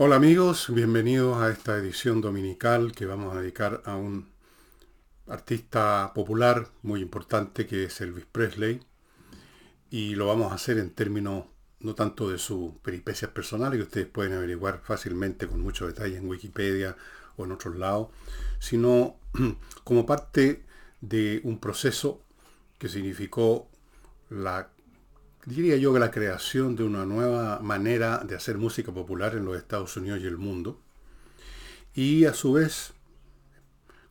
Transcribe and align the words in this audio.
Hola 0.00 0.14
amigos, 0.14 0.72
bienvenidos 0.72 1.38
a 1.38 1.50
esta 1.50 1.76
edición 1.76 2.20
dominical 2.20 2.92
que 2.92 3.04
vamos 3.04 3.34
a 3.34 3.40
dedicar 3.40 3.82
a 3.84 3.96
un 3.96 4.28
artista 5.26 6.12
popular 6.14 6.68
muy 6.82 7.00
importante 7.00 7.66
que 7.66 7.82
es 7.82 8.00
Elvis 8.00 8.24
Presley. 8.24 8.80
Y 9.90 10.14
lo 10.14 10.28
vamos 10.28 10.52
a 10.52 10.54
hacer 10.54 10.78
en 10.78 10.90
términos 10.90 11.46
no 11.80 11.96
tanto 11.96 12.30
de 12.30 12.38
sus 12.38 12.74
peripecias 12.76 13.32
personales 13.32 13.78
que 13.78 13.86
ustedes 13.86 14.06
pueden 14.06 14.34
averiguar 14.34 14.82
fácilmente 14.84 15.48
con 15.48 15.60
mucho 15.62 15.88
detalle 15.88 16.16
en 16.16 16.28
Wikipedia 16.28 16.96
o 17.36 17.44
en 17.44 17.50
otros 17.50 17.74
lados, 17.74 18.10
sino 18.60 19.16
como 19.82 20.06
parte 20.06 20.64
de 21.00 21.40
un 21.42 21.58
proceso 21.58 22.22
que 22.78 22.88
significó 22.88 23.68
la 24.30 24.70
diría 25.48 25.76
yo 25.76 25.94
que 25.94 25.98
la 25.98 26.10
creación 26.10 26.76
de 26.76 26.84
una 26.84 27.06
nueva 27.06 27.58
manera 27.60 28.18
de 28.18 28.36
hacer 28.36 28.58
música 28.58 28.92
popular 28.92 29.34
en 29.34 29.46
los 29.46 29.56
Estados 29.56 29.96
Unidos 29.96 30.20
y 30.20 30.26
el 30.26 30.36
mundo. 30.36 30.78
Y 31.94 32.26
a 32.26 32.34
su 32.34 32.52
vez, 32.52 32.92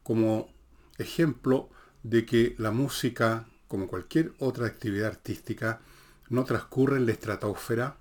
como 0.01 0.49
ejemplo 0.97 1.69
de 2.01 2.25
que 2.25 2.55
la 2.57 2.71
música, 2.71 3.45
como 3.67 3.87
cualquier 3.87 4.33
otra 4.39 4.65
actividad 4.65 5.09
artística, 5.09 5.79
no 6.27 6.43
transcurre 6.43 6.97
en 6.97 7.05
la 7.05 7.11
estratosfera 7.11 7.97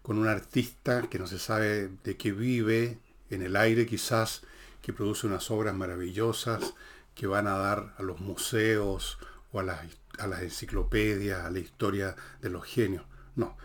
con 0.00 0.16
un 0.16 0.26
artista 0.26 1.02
que 1.10 1.18
no 1.18 1.26
se 1.26 1.38
sabe 1.38 1.90
de 2.02 2.16
qué 2.16 2.32
vive, 2.32 2.98
en 3.28 3.42
el 3.42 3.56
aire 3.56 3.86
quizás, 3.86 4.42
que 4.80 4.94
produce 4.94 5.26
unas 5.26 5.50
obras 5.50 5.74
maravillosas 5.74 6.72
que 7.14 7.26
van 7.26 7.46
a 7.46 7.58
dar 7.58 7.94
a 7.98 8.02
los 8.02 8.20
museos 8.20 9.18
o 9.52 9.60
a 9.60 9.62
las 9.62 9.84
a 10.18 10.26
las 10.26 10.42
enciclopedias, 10.42 11.44
a 11.44 11.50
la 11.50 11.58
historia 11.58 12.14
de 12.40 12.50
los 12.50 12.64
genios. 12.64 13.04
No, 13.36 13.56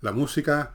la 0.00 0.12
música, 0.12 0.74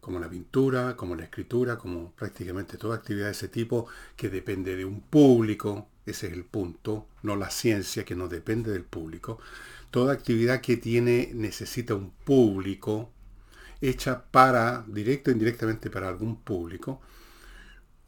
como 0.00 0.18
la 0.18 0.28
pintura, 0.28 0.96
como 0.96 1.14
la 1.14 1.24
escritura, 1.24 1.76
como 1.76 2.12
prácticamente 2.12 2.78
toda 2.78 2.96
actividad 2.96 3.26
de 3.26 3.32
ese 3.32 3.48
tipo, 3.48 3.86
que 4.16 4.28
depende 4.28 4.76
de 4.76 4.84
un 4.84 5.00
público, 5.02 5.88
ese 6.06 6.28
es 6.28 6.32
el 6.32 6.44
punto, 6.44 7.08
no 7.22 7.36
la 7.36 7.50
ciencia 7.50 8.04
que 8.04 8.14
no 8.14 8.28
depende 8.28 8.70
del 8.70 8.84
público. 8.84 9.38
Toda 9.90 10.12
actividad 10.12 10.60
que 10.60 10.76
tiene, 10.76 11.30
necesita 11.34 11.94
un 11.94 12.10
público, 12.10 13.12
hecha 13.80 14.24
para, 14.30 14.84
directo 14.86 15.30
o 15.30 15.34
indirectamente 15.34 15.90
para 15.90 16.08
algún 16.08 16.40
público, 16.42 17.00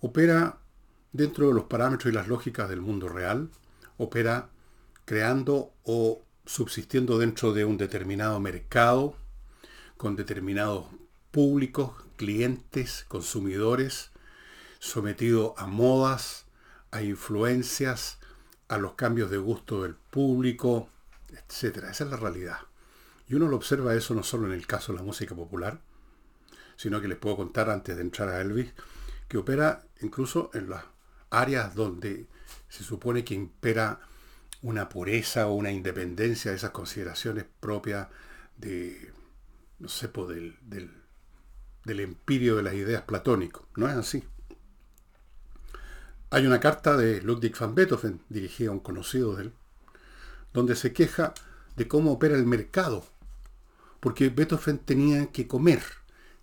opera 0.01 0.59
dentro 1.13 1.49
de 1.49 1.55
los 1.55 1.65
parámetros 1.65 2.13
y 2.13 2.15
las 2.15 2.29
lógicas 2.29 2.69
del 2.69 2.81
mundo 2.81 3.09
real, 3.09 3.51
opera 3.97 4.51
creando 5.05 5.73
o 5.85 6.23
subsistiendo 6.49 7.19
dentro 7.19 7.53
de 7.53 7.67
un 7.67 7.77
determinado 7.77 8.41
mercado, 8.41 9.15
con 9.99 10.17
determinados 10.17 10.87
públicos, 11.31 11.93
clientes, 12.17 13.05
consumidores, 13.07 14.13
sometido 14.79 15.55
a 15.59 15.67
modas, 15.67 16.47
a 16.91 17.03
influencias, 17.03 18.19
a 18.69 18.79
los 18.79 18.95
cambios 18.95 19.31
de 19.31 19.37
gusto 19.37 19.83
del 19.83 19.95
público, 19.95 20.89
etc. 21.29 21.85
Esa 21.91 22.05
es 22.05 22.11
la 22.11 22.17
realidad. 22.17 22.61
Y 23.29 23.35
uno 23.35 23.47
lo 23.47 23.57
observa 23.57 23.95
eso 23.95 24.15
no 24.15 24.23
solo 24.23 24.47
en 24.47 24.55
el 24.55 24.67
caso 24.67 24.93
de 24.93 25.01
la 25.01 25.05
música 25.05 25.35
popular, 25.35 25.83
sino 26.77 27.03
que 27.03 27.09
les 27.09 27.19
puedo 27.19 27.37
contar 27.37 27.69
antes 27.69 27.95
de 27.95 28.01
entrar 28.01 28.31
a 28.31 28.41
Elvis, 28.41 28.73
que 29.29 29.37
opera 29.37 29.85
incluso 30.01 30.51
en 30.55 30.71
las 30.71 30.85
áreas 31.29 31.75
donde 31.75 32.27
se 32.71 32.85
supone 32.85 33.23
que 33.23 33.35
impera 33.35 34.01
una 34.63 34.89
pureza 34.89 35.47
o 35.47 35.55
una 35.55 35.71
independencia 35.71 36.51
de 36.51 36.57
esas 36.57 36.71
consideraciones 36.71 37.45
propias 37.61 38.09
de, 38.57 39.13
no 39.79 39.89
sé, 39.89 40.09
del, 40.09 40.57
del, 40.63 40.91
del 41.85 42.01
empirio 42.01 42.57
de 42.57 42.63
las 42.63 42.75
ideas 42.75 43.03
platónico. 43.03 43.69
No 43.77 43.89
es 43.89 43.95
así. 43.95 44.25
Hay 46.31 46.47
una 46.47 46.61
carta 46.61 46.97
de 46.97 47.23
Ludwig 47.23 47.57
van 47.59 47.75
Beethoven, 47.75 48.21
dirigida 48.29 48.71
a 48.71 48.73
un 48.73 48.81
conocido 48.81 49.35
de 49.37 49.45
él, 49.45 49.53
donde 50.53 50.77
se 50.77 50.93
queja 50.93 51.33
de 51.77 51.89
cómo 51.89 52.13
opera 52.13 52.37
el 52.37 52.45
mercado, 52.45 53.07
porque 54.01 54.29
Beethoven 54.29 54.79
tenía 54.79 55.33
que 55.33 55.47
comer, 55.47 55.83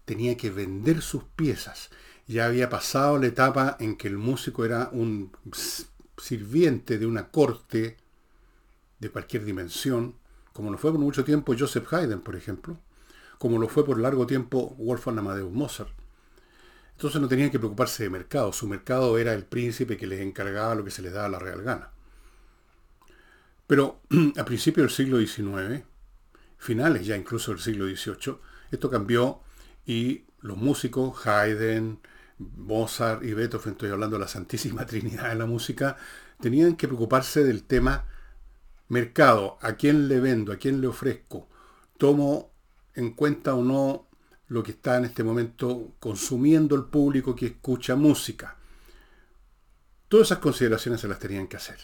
tenía 0.06 0.38
que 0.38 0.50
vender 0.50 1.02
sus 1.02 1.24
piezas. 1.24 1.90
Ya 2.26 2.46
había 2.46 2.70
pasado 2.70 3.20
la 3.20 3.28
etapa 3.28 3.78
en 3.80 3.96
que 3.96 4.08
el 4.08 4.18
músico 4.18 4.66
era 4.66 4.90
un 4.92 5.32
sirviente 6.18 6.98
de 6.98 7.06
una 7.06 7.30
corte 7.30 7.98
de 9.06 9.12
cualquier 9.12 9.46
dimensión, 9.46 10.16
como 10.52 10.72
lo 10.72 10.78
fue 10.78 10.92
por 10.92 11.00
mucho 11.00 11.24
tiempo 11.24 11.56
Joseph 11.58 11.92
Haydn, 11.94 12.22
por 12.22 12.36
ejemplo, 12.36 12.80
como 13.38 13.60
lo 13.60 13.68
fue 13.68 13.86
por 13.86 14.00
largo 14.00 14.26
tiempo 14.26 14.76
Wolfgang 14.78 15.20
Amadeus 15.20 15.52
Mozart. 15.52 15.92
Entonces 16.94 17.22
no 17.22 17.28
tenían 17.28 17.52
que 17.52 17.60
preocuparse 17.60 18.04
de 18.04 18.10
mercado, 18.10 18.52
su 18.52 18.68
mercado 18.68 19.18
era 19.18 19.34
el 19.34 19.46
príncipe 19.46 19.98
que 19.98 20.08
les 20.08 20.22
encargaba 20.22 20.76
lo 20.76 20.84
que 20.84 20.92
se 20.92 21.02
les 21.02 21.14
daba 21.14 21.30
la 21.30 21.40
real 21.40 21.62
gana. 21.62 21.92
Pero 23.68 24.02
a 24.38 24.46
principios 24.46 24.88
del 24.88 24.96
siglo 24.96 25.20
XIX, 25.20 25.84
finales 26.58 27.06
ya 27.06 27.16
incluso 27.16 27.52
del 27.52 27.60
siglo 27.60 27.86
XVIII, 27.86 28.38
esto 28.72 28.90
cambió 28.90 29.42
y 29.86 30.26
los 30.42 30.58
músicos, 30.58 31.28
Haydn, 31.28 32.00
Mozart 32.40 33.24
y 33.24 33.34
Beethoven, 33.34 33.74
estoy 33.74 33.90
hablando 33.90 34.16
de 34.16 34.22
la 34.22 34.28
Santísima 34.28 34.86
Trinidad 34.88 35.30
de 35.30 35.36
la 35.36 35.46
música, 35.46 35.98
tenían 36.40 36.76
que 36.76 36.88
preocuparse 36.88 37.44
del 37.44 37.64
tema 37.64 38.06
mercado, 38.88 39.58
a 39.62 39.74
quién 39.74 40.08
le 40.08 40.20
vendo, 40.20 40.52
a 40.52 40.58
quién 40.58 40.82
le 40.82 40.88
ofrezco, 40.88 41.48
tomo 41.98 42.52
en 42.94 43.12
cuenta 43.12 43.56
o 43.56 43.64
no 43.64 44.08
lo 44.48 44.64
que 44.64 44.72
está 44.72 44.98
en 44.98 45.06
este 45.06 45.24
momento 45.24 45.94
consumiendo 46.00 46.76
el 46.76 46.86
público 46.86 47.36
que 47.36 47.48
escucha 47.48 47.96
música. 47.96 48.58
Todas 50.08 50.28
esas 50.28 50.40
consideraciones 50.40 51.02
se 51.02 51.08
las 51.08 51.20
tenían 51.20 51.48
que 51.48 51.58
hacer, 51.58 51.80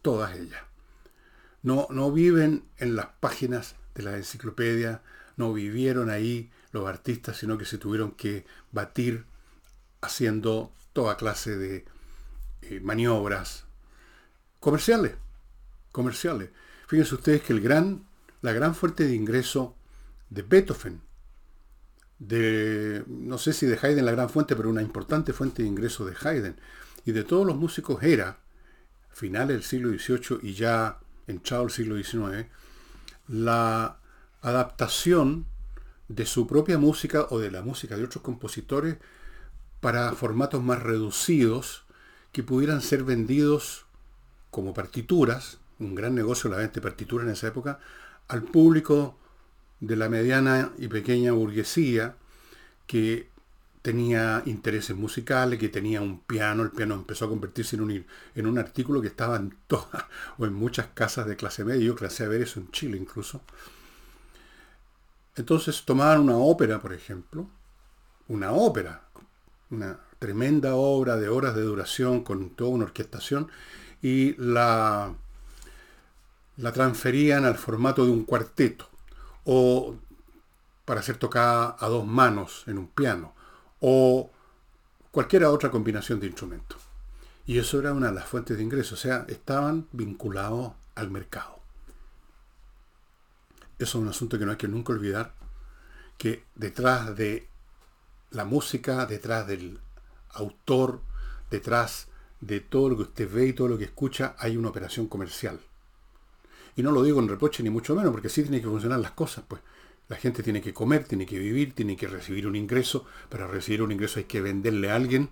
todas 0.00 0.36
ellas. 0.36 0.62
No, 1.62 1.86
no 1.90 2.10
viven 2.12 2.64
en 2.78 2.96
las 2.96 3.06
páginas 3.20 3.76
de 3.94 4.04
la 4.04 4.16
enciclopedia, 4.16 5.02
no 5.36 5.52
vivieron 5.52 6.08
ahí 6.08 6.50
los 6.72 6.88
artistas, 6.88 7.36
sino 7.36 7.58
que 7.58 7.66
se 7.66 7.78
tuvieron 7.78 8.12
que 8.12 8.46
batir 8.72 9.26
haciendo 10.00 10.72
toda 10.92 11.16
clase 11.16 11.56
de 11.56 11.84
eh, 12.62 12.80
maniobras 12.80 13.64
comerciales 14.60 15.14
comerciales. 15.98 16.50
Fíjense 16.86 17.16
ustedes 17.16 17.42
que 17.42 17.52
el 17.52 17.60
gran, 17.60 18.06
la 18.40 18.52
gran 18.52 18.72
fuente 18.72 19.04
de 19.04 19.16
ingreso 19.16 19.74
de 20.30 20.42
Beethoven, 20.42 21.00
de, 22.20 23.02
no 23.08 23.36
sé 23.36 23.52
si 23.52 23.66
de 23.66 23.76
Haydn 23.82 24.04
la 24.04 24.12
gran 24.12 24.30
fuente, 24.30 24.54
pero 24.54 24.70
una 24.70 24.80
importante 24.80 25.32
fuente 25.32 25.62
de 25.62 25.68
ingreso 25.68 26.06
de 26.06 26.14
Haydn, 26.14 26.54
y 27.04 27.10
de 27.10 27.24
todos 27.24 27.44
los 27.44 27.56
músicos 27.56 28.00
era, 28.04 28.38
finales 29.10 29.56
del 29.56 29.64
siglo 29.64 29.90
XVIII 29.90 30.38
y 30.42 30.54
ya 30.54 31.00
entrado 31.26 31.64
el 31.64 31.70
siglo 31.70 31.96
XIX, 31.96 32.46
la 33.26 33.98
adaptación 34.40 35.46
de 36.06 36.26
su 36.26 36.46
propia 36.46 36.78
música 36.78 37.26
o 37.30 37.40
de 37.40 37.50
la 37.50 37.62
música 37.62 37.96
de 37.96 38.04
otros 38.04 38.22
compositores 38.22 38.98
para 39.80 40.12
formatos 40.12 40.62
más 40.62 40.80
reducidos 40.80 41.86
que 42.30 42.44
pudieran 42.44 42.82
ser 42.82 43.02
vendidos 43.02 43.86
como 44.52 44.74
partituras 44.74 45.58
un 45.80 45.94
gran 45.94 46.14
negocio 46.14 46.50
la 46.50 46.58
venta 46.58 46.74
de 46.74 46.80
partitura 46.80 47.24
en 47.24 47.30
esa 47.30 47.48
época, 47.48 47.80
al 48.28 48.42
público 48.42 49.16
de 49.80 49.96
la 49.96 50.08
mediana 50.08 50.72
y 50.78 50.88
pequeña 50.88 51.32
burguesía 51.32 52.16
que 52.86 53.28
tenía 53.82 54.42
intereses 54.46 54.96
musicales, 54.96 55.58
que 55.58 55.68
tenía 55.68 56.00
un 56.00 56.20
piano, 56.20 56.62
el 56.62 56.70
piano 56.70 56.94
empezó 56.94 57.24
a 57.24 57.28
convertirse 57.28 57.76
en 57.76 57.82
un, 57.82 58.06
en 58.34 58.46
un 58.46 58.58
artículo 58.58 59.00
que 59.00 59.08
estaba 59.08 59.36
en 59.36 59.56
todas 59.66 60.04
o 60.38 60.46
en 60.46 60.52
muchas 60.52 60.88
casas 60.88 61.26
de 61.26 61.36
clase 61.36 61.64
media, 61.64 61.86
yo 61.86 61.94
clase 61.94 62.24
a 62.24 62.28
ver 62.28 62.42
eso 62.42 62.60
en 62.60 62.70
Chile 62.70 62.96
incluso. 62.96 63.40
Entonces 65.36 65.84
tomaban 65.84 66.20
una 66.20 66.36
ópera, 66.36 66.80
por 66.80 66.92
ejemplo, 66.92 67.48
una 68.26 68.52
ópera, 68.52 69.04
una 69.70 70.00
tremenda 70.18 70.74
obra 70.74 71.16
de 71.16 71.28
horas 71.28 71.54
de 71.54 71.62
duración 71.62 72.24
con 72.24 72.50
toda 72.50 72.70
una 72.70 72.84
orquestación, 72.84 73.48
y 74.02 74.34
la 74.36 75.14
la 76.58 76.72
transferían 76.72 77.44
al 77.44 77.56
formato 77.56 78.04
de 78.04 78.10
un 78.10 78.24
cuarteto 78.24 78.88
o 79.44 79.96
para 80.84 81.02
ser 81.02 81.16
tocada 81.16 81.76
a 81.78 81.88
dos 81.88 82.06
manos 82.06 82.64
en 82.66 82.78
un 82.78 82.88
piano 82.88 83.34
o 83.80 84.30
cualquier 85.10 85.44
otra 85.44 85.70
combinación 85.70 86.20
de 86.20 86.26
instrumentos. 86.26 86.82
Y 87.46 87.58
eso 87.58 87.78
era 87.78 87.92
una 87.92 88.08
de 88.08 88.14
las 88.14 88.26
fuentes 88.26 88.56
de 88.56 88.62
ingresos, 88.62 88.98
o 88.98 89.02
sea, 89.02 89.24
estaban 89.28 89.88
vinculados 89.92 90.72
al 90.94 91.10
mercado. 91.10 91.60
Eso 93.78 93.98
es 93.98 94.02
un 94.02 94.08
asunto 94.08 94.38
que 94.38 94.44
no 94.44 94.50
hay 94.50 94.58
que 94.58 94.68
nunca 94.68 94.92
olvidar, 94.92 95.34
que 96.18 96.44
detrás 96.56 97.16
de 97.16 97.48
la 98.30 98.44
música, 98.44 99.06
detrás 99.06 99.46
del 99.46 99.80
autor, 100.30 101.00
detrás 101.50 102.08
de 102.40 102.60
todo 102.60 102.90
lo 102.90 102.96
que 102.96 103.02
usted 103.02 103.32
ve 103.32 103.46
y 103.46 103.52
todo 103.52 103.68
lo 103.68 103.78
que 103.78 103.84
escucha, 103.84 104.34
hay 104.38 104.56
una 104.56 104.68
operación 104.68 105.06
comercial. 105.06 105.60
Y 106.78 106.82
no 106.84 106.92
lo 106.92 107.02
digo 107.02 107.18
en 107.18 107.26
reproche 107.26 107.64
ni 107.64 107.70
mucho 107.70 107.96
menos, 107.96 108.12
porque 108.12 108.28
así 108.28 108.40
tienen 108.42 108.60
que 108.60 108.68
funcionar 108.68 109.00
las 109.00 109.10
cosas, 109.10 109.42
pues. 109.48 109.60
La 110.06 110.14
gente 110.14 110.44
tiene 110.44 110.62
que 110.62 110.72
comer, 110.72 111.02
tiene 111.02 111.26
que 111.26 111.36
vivir, 111.36 111.74
tiene 111.74 111.96
que 111.96 112.06
recibir 112.06 112.46
un 112.46 112.54
ingreso. 112.54 113.04
Para 113.28 113.48
recibir 113.48 113.82
un 113.82 113.90
ingreso 113.90 114.20
hay 114.20 114.26
que 114.26 114.40
venderle 114.40 114.88
a 114.88 114.94
alguien. 114.94 115.28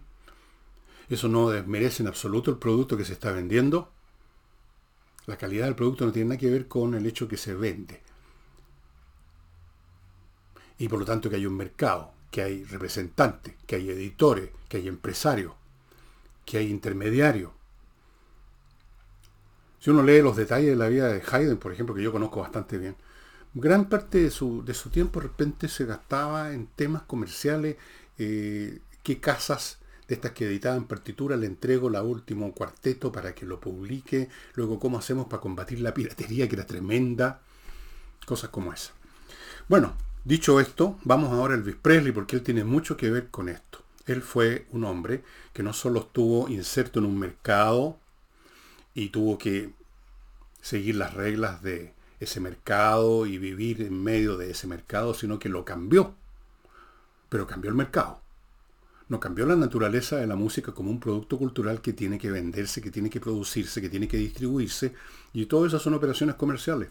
Eso 1.09 1.29
no 1.29 1.49
desmerece 1.49 2.03
en 2.03 2.09
absoluto 2.09 2.51
el 2.51 2.59
producto 2.59 2.97
que 2.97 3.05
se 3.05 3.13
está 3.13 3.31
vendiendo. 3.31 3.93
La 5.27 5.39
calidad 5.39 5.67
del 5.67 5.77
producto 5.77 6.05
no 6.05 6.11
tiene 6.11 6.31
nada 6.31 6.41
que 6.41 6.51
ver 6.51 6.67
con 6.67 6.95
el 6.95 7.07
hecho 7.07 7.29
que 7.29 7.37
se 7.37 7.55
vende. 7.55 8.03
Y 10.79 10.89
por 10.89 10.99
lo 10.99 11.05
tanto 11.05 11.31
que 11.31 11.37
hay 11.37 11.47
un 11.47 11.57
mercado, 11.57 12.13
que 12.33 12.43
hay 12.43 12.65
representantes, 12.65 13.55
que 13.69 13.77
hay 13.77 13.89
editores, 13.89 14.51
que 14.69 14.79
hay 14.79 14.89
empresarios, 14.89 15.53
que 16.45 16.59
hay 16.59 16.71
intermediarios. 16.71 17.53
Si 19.81 19.91
uno 19.91 20.03
lee 20.03 20.23
los 20.23 20.37
detalles 20.37 20.71
de 20.71 20.77
la 20.77 20.89
vida 20.89 21.09
de 21.09 21.23
Haydn, 21.31 21.59
por 21.59 21.73
ejemplo, 21.73 21.95
que 21.95 22.03
yo 22.03 22.13
conozco 22.13 22.41
bastante 22.41 22.79
bien, 22.79 22.97
gran 23.55 23.89
parte 23.89 24.23
de 24.23 24.31
su, 24.31 24.65
de 24.65 24.75
su 24.75 24.91
tiempo 24.91 25.21
de 25.21 25.29
repente 25.29 25.69
se 25.69 25.85
gastaba 25.85 26.53
en 26.53 26.67
temas 26.67 27.03
comerciales, 27.03 27.77
eh, 28.19 28.81
qué 29.03 29.21
casas 29.21 29.79
de 30.09 30.15
estas 30.15 30.33
que 30.33 30.47
editaban 30.47 30.85
partitura 30.85 31.37
le 31.37 31.47
entrego 31.47 31.91
la 31.91 32.03
último 32.03 32.53
cuarteto 32.53 33.11
para 33.11 33.35
que 33.35 33.47
lo 33.47 33.61
publique, 33.61 34.29
luego 34.55 34.79
cómo 34.79 34.99
hacemos 34.99 35.27
para 35.27 35.41
combatir 35.41 35.81
la 35.81 35.95
piratería 35.95 36.49
que 36.49 36.55
era 36.55 36.67
tremenda, 36.67 37.41
cosas 38.25 38.51
como 38.51 38.73
esa. 38.73 38.93
Bueno, 39.69 39.95
dicho 40.25 40.61
esto, 40.61 40.99
vamos 41.05 41.33
ahora 41.33 41.55
al 41.55 41.61
Elvis 41.61 41.77
Presley 41.77 42.13
porque 42.13 42.37
él 42.37 42.43
tiene 42.43 42.65
mucho 42.65 42.97
que 42.97 43.11
ver 43.11 43.29
con 43.31 43.49
esto. 43.49 43.83
Él 44.07 44.23
fue 44.23 44.67
un 44.71 44.85
hombre 44.85 45.25
que 45.53 45.63
no 45.63 45.73
solo 45.73 46.01
estuvo 46.01 46.49
inserto 46.49 47.01
en 47.01 47.07
un 47.07 47.19
mercado 47.19 47.99
y 48.97 49.11
tuvo 49.11 49.37
que 49.37 49.75
seguir 50.63 50.97
las 50.97 51.13
reglas 51.13 51.63
de 51.63 51.93
ese 52.19 52.41
mercado 52.41 53.27
y 53.27 53.37
vivir 53.37 53.83
en 53.83 54.03
medio 54.03 54.39
de 54.39 54.51
ese 54.51 54.67
mercado, 54.67 55.13
sino 55.13 55.39
que 55.39 55.51
lo 55.51 55.67
cambió. 55.67 56.15
Pero 57.29 57.47
cambió 57.47 57.69
el 57.69 57.77
mercado. 57.77 58.23
No 59.11 59.21
cambió 59.21 59.45
la 59.45 59.55
naturaleza 59.55 60.17
de 60.17 60.27
la 60.27 60.35
música 60.35 60.73
como 60.73 60.91
un 60.91 60.99
producto 60.99 61.37
cultural 61.37 61.83
que 61.83 61.93
tiene 61.93 62.19
que 62.19 62.31
venderse, 62.31 62.81
que 62.81 62.91
tiene 62.91 63.11
que 63.11 63.21
producirse, 63.21 63.83
que 63.83 63.91
tiene 63.91 64.09
que 64.09 64.17
distribuirse, 64.17 64.95
y 65.35 65.45
todas 65.45 65.69
esas 65.69 65.83
son 65.83 65.93
operaciones 65.93 66.37
comerciales. 66.37 66.89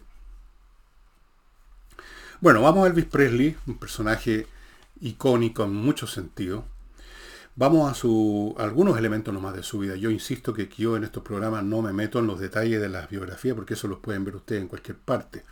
Bueno, 2.40 2.62
vamos 2.62 2.84
a 2.84 2.86
Elvis 2.86 3.06
Presley, 3.06 3.56
un 3.66 3.78
personaje 3.78 4.46
icónico 5.00 5.64
en 5.64 5.74
muchos 5.74 6.12
sentidos. 6.12 6.64
Vamos 7.58 8.04
a, 8.04 8.62
algunos 8.62 8.98
elementos 8.98 9.32
nomás 9.32 9.54
de 9.54 9.62
su 9.62 9.78
vida. 9.78 9.96
Yo 9.96 10.10
insisto 10.10 10.52
que 10.52 10.68
yo 10.76 10.94
en 10.94 11.04
estos 11.04 11.22
programas 11.22 11.64
no 11.64 11.80
me 11.80 11.94
meto 11.94 12.18
en 12.18 12.26
los 12.26 12.38
detalles 12.38 12.82
de 12.82 12.90
las 12.90 13.08
biografías 13.08 13.56
porque 13.56 13.72
eso 13.72 13.88
los 13.88 14.00
pueden 14.00 14.24
ver 14.26 14.36
ustedes 14.36 14.60
en 14.60 14.68
cualquier 14.68 14.98
parte. 14.98 15.42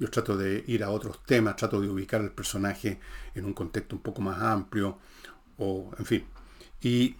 Yo 0.00 0.10
trato 0.10 0.36
de 0.36 0.64
ir 0.66 0.82
a 0.82 0.90
otros 0.90 1.22
temas, 1.24 1.54
trato 1.54 1.80
de 1.80 1.88
ubicar 1.88 2.20
al 2.20 2.32
personaje 2.32 2.98
en 3.36 3.44
un 3.44 3.52
contexto 3.52 3.94
un 3.94 4.02
poco 4.02 4.20
más 4.20 4.42
amplio, 4.42 4.98
o 5.56 5.92
en 5.96 6.04
fin. 6.04 6.24
Y 6.80 7.14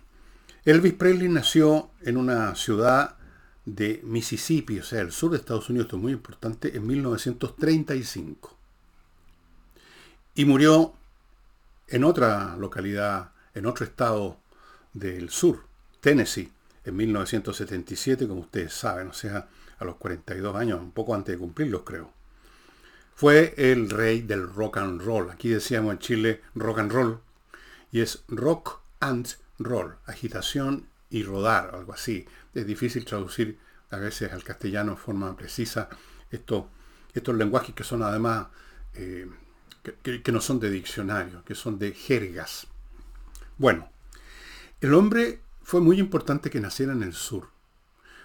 Elvis 0.64 0.94
Presley 0.94 1.28
nació 1.28 1.90
en 2.00 2.16
una 2.16 2.56
ciudad 2.56 3.16
de 3.64 4.00
Mississippi, 4.02 4.80
o 4.80 4.82
sea, 4.82 5.02
el 5.02 5.12
sur 5.12 5.30
de 5.30 5.36
Estados 5.36 5.70
Unidos, 5.70 5.86
esto 5.86 5.96
es 5.98 6.02
muy 6.02 6.12
importante, 6.12 6.76
en 6.76 6.84
1935. 6.84 8.58
Y 10.34 10.44
murió 10.46 10.94
en 11.86 12.02
otra 12.02 12.56
localidad, 12.56 13.30
en 13.54 13.66
otro 13.66 13.84
estado 13.84 14.38
del 14.92 15.30
sur, 15.30 15.64
Tennessee, 16.00 16.52
en 16.84 16.96
1977, 16.96 18.26
como 18.26 18.40
ustedes 18.40 18.72
saben, 18.72 19.08
o 19.08 19.12
sea, 19.12 19.48
a 19.78 19.84
los 19.84 19.96
42 19.96 20.56
años, 20.56 20.80
un 20.80 20.92
poco 20.92 21.14
antes 21.14 21.34
de 21.34 21.38
cumplirlos, 21.38 21.82
creo. 21.82 22.12
Fue 23.14 23.54
el 23.56 23.90
rey 23.90 24.22
del 24.22 24.48
rock 24.48 24.78
and 24.78 25.00
roll. 25.00 25.30
Aquí 25.30 25.48
decíamos 25.50 25.92
en 25.92 25.98
Chile 25.98 26.40
rock 26.54 26.78
and 26.78 26.92
roll, 26.92 27.20
y 27.90 28.00
es 28.00 28.24
rock 28.28 28.80
and 29.00 29.28
roll, 29.58 29.96
agitación 30.06 30.88
y 31.10 31.22
rodar, 31.22 31.74
algo 31.74 31.92
así. 31.92 32.26
Es 32.54 32.66
difícil 32.66 33.04
traducir 33.04 33.58
a 33.90 33.98
veces 33.98 34.32
al 34.32 34.42
castellano 34.42 34.92
en 34.92 34.98
forma 34.98 35.36
precisa 35.36 35.88
estos, 36.30 36.64
estos 37.12 37.36
lenguajes 37.36 37.74
que 37.74 37.84
son 37.84 38.02
además, 38.02 38.48
eh, 38.94 39.28
que 40.02 40.32
no 40.32 40.40
son 40.40 40.58
de 40.58 40.70
diccionario, 40.70 41.44
que 41.44 41.54
son 41.54 41.78
de 41.78 41.92
jergas. 41.92 42.66
Bueno, 43.58 43.88
el 44.80 44.94
hombre 44.94 45.40
fue 45.62 45.80
muy 45.80 45.98
importante 45.98 46.50
que 46.50 46.60
naciera 46.60 46.92
en 46.92 47.02
el 47.02 47.12
sur, 47.12 47.48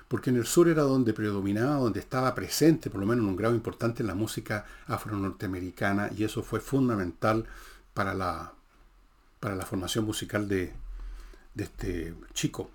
porque 0.07 0.29
en 0.29 0.37
el 0.37 0.45
sur 0.45 0.67
era 0.67 0.83
donde 0.83 1.13
predominaba, 1.13 1.75
donde 1.75 1.99
estaba 1.99 2.33
presente, 2.33 2.89
por 2.89 2.99
lo 2.99 3.05
menos 3.05 3.23
en 3.23 3.29
un 3.29 3.35
grado 3.35 3.55
importante, 3.55 4.03
la 4.03 4.15
música 4.15 4.65
afro-norteamericana, 4.87 6.09
y 6.15 6.23
eso 6.23 6.43
fue 6.43 6.59
fundamental 6.59 7.45
para 7.93 8.13
la, 8.13 8.53
para 9.39 9.55
la 9.55 9.65
formación 9.65 10.05
musical 10.05 10.47
de, 10.47 10.73
este 11.55 12.13
chico. 12.33 12.69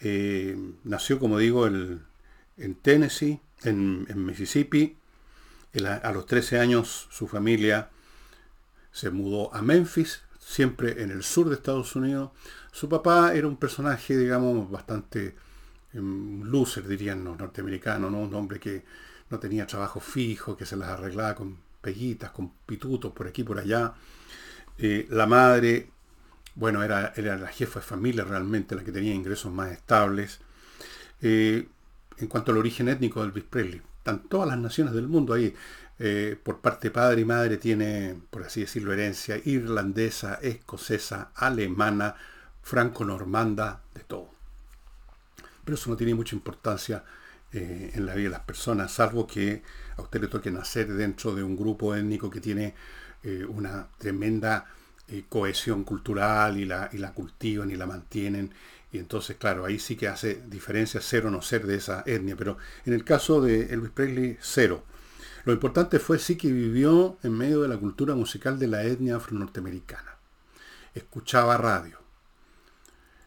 Eh, 0.00 0.56
nació, 0.84 1.18
como 1.18 1.38
digo, 1.38 1.66
en 1.66 2.74
Tennessee, 2.82 3.40
en, 3.64 4.06
Mississippi. 4.24 4.96
a 6.02 6.12
los 6.12 6.26
13 6.26 6.58
años 6.60 7.08
su 7.10 7.26
familia 7.26 7.90
se 8.92 9.10
mudó 9.10 9.54
a 9.54 9.62
Memphis, 9.62 10.22
siempre 10.48 11.02
en 11.02 11.10
el 11.10 11.22
sur 11.22 11.48
de 11.50 11.56
Estados 11.56 11.94
Unidos. 11.94 12.30
Su 12.72 12.88
papá 12.88 13.34
era 13.34 13.46
un 13.46 13.58
personaje, 13.58 14.16
digamos, 14.16 14.70
bastante 14.70 15.36
um, 15.92 16.42
loser, 16.42 16.88
dirían 16.88 17.22
los 17.22 17.38
norteamericanos, 17.38 18.10
¿no? 18.10 18.20
un 18.20 18.34
hombre 18.34 18.58
que 18.58 18.82
no 19.28 19.38
tenía 19.38 19.66
trabajo 19.66 20.00
fijo, 20.00 20.56
que 20.56 20.64
se 20.64 20.76
las 20.76 20.88
arreglaba 20.88 21.34
con 21.34 21.58
peguitas, 21.82 22.30
con 22.30 22.50
pitutos 22.64 23.12
por 23.12 23.26
aquí 23.26 23.44
por 23.44 23.58
allá. 23.58 23.92
Eh, 24.78 25.06
la 25.10 25.26
madre, 25.26 25.90
bueno, 26.54 26.82
era, 26.82 27.12
era, 27.14 27.36
la 27.36 27.48
jefa 27.48 27.80
de 27.80 27.86
familia 27.86 28.24
realmente, 28.24 28.74
la 28.74 28.82
que 28.82 28.92
tenía 28.92 29.12
ingresos 29.12 29.52
más 29.52 29.70
estables. 29.70 30.40
Eh, 31.20 31.68
en 32.16 32.26
cuanto 32.26 32.52
al 32.52 32.58
origen 32.58 32.88
étnico 32.88 33.20
del 33.20 33.30
Elvis 33.30 33.44
Presley, 33.44 33.82
están 33.98 34.22
todas 34.28 34.48
las 34.48 34.58
naciones 34.58 34.94
del 34.94 35.08
mundo 35.08 35.34
ahí. 35.34 35.54
Eh, 36.00 36.38
por 36.42 36.60
parte 36.60 36.90
padre 36.90 37.22
y 37.22 37.24
madre 37.24 37.56
tiene, 37.56 38.16
por 38.30 38.44
así 38.44 38.60
decirlo, 38.60 38.92
herencia 38.92 39.40
irlandesa, 39.44 40.34
escocesa, 40.42 41.32
alemana, 41.34 42.14
franco-normanda, 42.62 43.82
de 43.94 44.02
todo. 44.02 44.30
Pero 45.64 45.76
eso 45.76 45.90
no 45.90 45.96
tiene 45.96 46.14
mucha 46.14 46.36
importancia 46.36 47.04
en 47.50 48.04
la 48.04 48.14
vida 48.14 48.28
de 48.28 48.32
las 48.32 48.40
personas, 48.40 48.92
salvo 48.92 49.26
que 49.26 49.62
a 49.96 50.02
usted 50.02 50.20
le 50.20 50.28
toque 50.28 50.50
nacer 50.50 50.92
dentro 50.92 51.34
de 51.34 51.42
un 51.42 51.56
grupo 51.56 51.94
étnico 51.94 52.30
que 52.30 52.40
tiene 52.40 52.74
eh, 53.22 53.44
una 53.44 53.88
tremenda 53.98 54.66
eh, 55.08 55.24
cohesión 55.28 55.82
cultural 55.84 56.56
y 56.58 56.64
la, 56.64 56.88
y 56.92 56.98
la 56.98 57.12
cultivan 57.12 57.70
y 57.70 57.76
la 57.76 57.86
mantienen. 57.86 58.52
Y 58.92 58.98
entonces, 58.98 59.36
claro, 59.36 59.64
ahí 59.64 59.78
sí 59.78 59.96
que 59.96 60.08
hace 60.08 60.42
diferencia 60.46 61.00
ser 61.00 61.26
o 61.26 61.30
no 61.30 61.42
ser 61.42 61.66
de 61.66 61.76
esa 61.76 62.04
etnia. 62.06 62.36
Pero 62.36 62.58
en 62.86 62.92
el 62.92 63.04
caso 63.04 63.40
de 63.40 63.72
Elvis 63.72 63.90
Presley, 63.90 64.38
cero. 64.40 64.84
Lo 65.48 65.54
importante 65.54 65.98
fue 65.98 66.18
sí 66.18 66.36
que 66.36 66.52
vivió 66.52 67.16
en 67.22 67.32
medio 67.32 67.62
de 67.62 67.68
la 67.68 67.78
cultura 67.78 68.14
musical 68.14 68.58
de 68.58 68.66
la 68.66 68.82
etnia 68.82 69.16
afro-norteamericana. 69.16 70.18
Escuchaba 70.92 71.56
radio. 71.56 71.98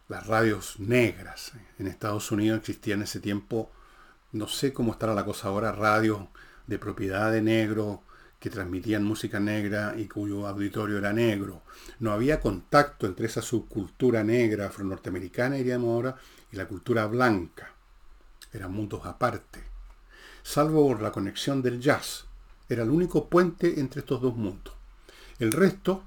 Las 0.08 0.28
radios 0.28 0.80
negras. 0.80 1.54
En 1.80 1.88
Estados 1.88 2.32
Unidos 2.32 2.60
existían 2.60 3.00
en 3.00 3.06
ese 3.06 3.22
tiempo, 3.22 3.72
no 4.34 4.48
sé 4.48 4.72
cómo 4.72 4.92
estará 4.92 5.16
la 5.16 5.26
cosa 5.26 5.48
ahora, 5.48 5.72
radios 5.72 6.28
de 6.68 6.78
propiedad 6.78 7.32
de 7.32 7.42
negro, 7.42 8.04
que 8.40 8.52
transmitían 8.52 9.04
música 9.04 9.40
negra 9.40 9.96
y 9.98 10.08
cuyo 10.08 10.46
auditorio 10.46 11.00
era 11.00 11.14
negro. 11.14 11.64
No 11.98 12.12
había 12.12 12.40
contacto 12.40 13.08
entre 13.08 13.26
esa 13.26 13.42
subcultura 13.42 14.24
negra 14.24 14.68
afro-norteamericana, 14.68 15.56
diríamos 15.56 15.90
ahora, 15.90 16.18
y 16.52 16.56
la 16.56 16.68
cultura 16.68 17.08
blanca. 17.08 17.72
Eran 18.54 18.74
mundos 18.74 19.08
aparte. 19.08 19.71
Salvo 20.44 20.88
por 20.88 21.02
la 21.02 21.12
conexión 21.12 21.62
del 21.62 21.80
jazz. 21.80 22.26
Era 22.70 22.84
el 22.84 22.90
único 22.90 23.28
puente 23.28 23.80
entre 23.80 24.00
estos 24.00 24.22
dos 24.22 24.36
mundos. 24.36 24.74
El 25.40 25.52
resto, 25.52 26.04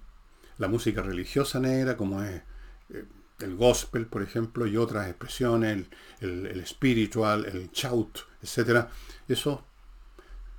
la 0.58 0.68
música 0.68 1.02
religiosa 1.02 1.60
negra, 1.60 1.96
como 1.96 2.22
es 2.22 2.42
eh, 2.90 3.04
el 3.40 3.56
gospel, 3.56 4.06
por 4.06 4.22
ejemplo, 4.22 4.66
y 4.66 4.76
otras 4.76 5.08
expresiones, 5.08 5.86
el, 6.20 6.46
el, 6.46 6.60
espiritual, 6.60 7.44
el 7.44 7.70
chaut, 7.72 8.20
etc., 8.42 8.86
eso 9.28 9.64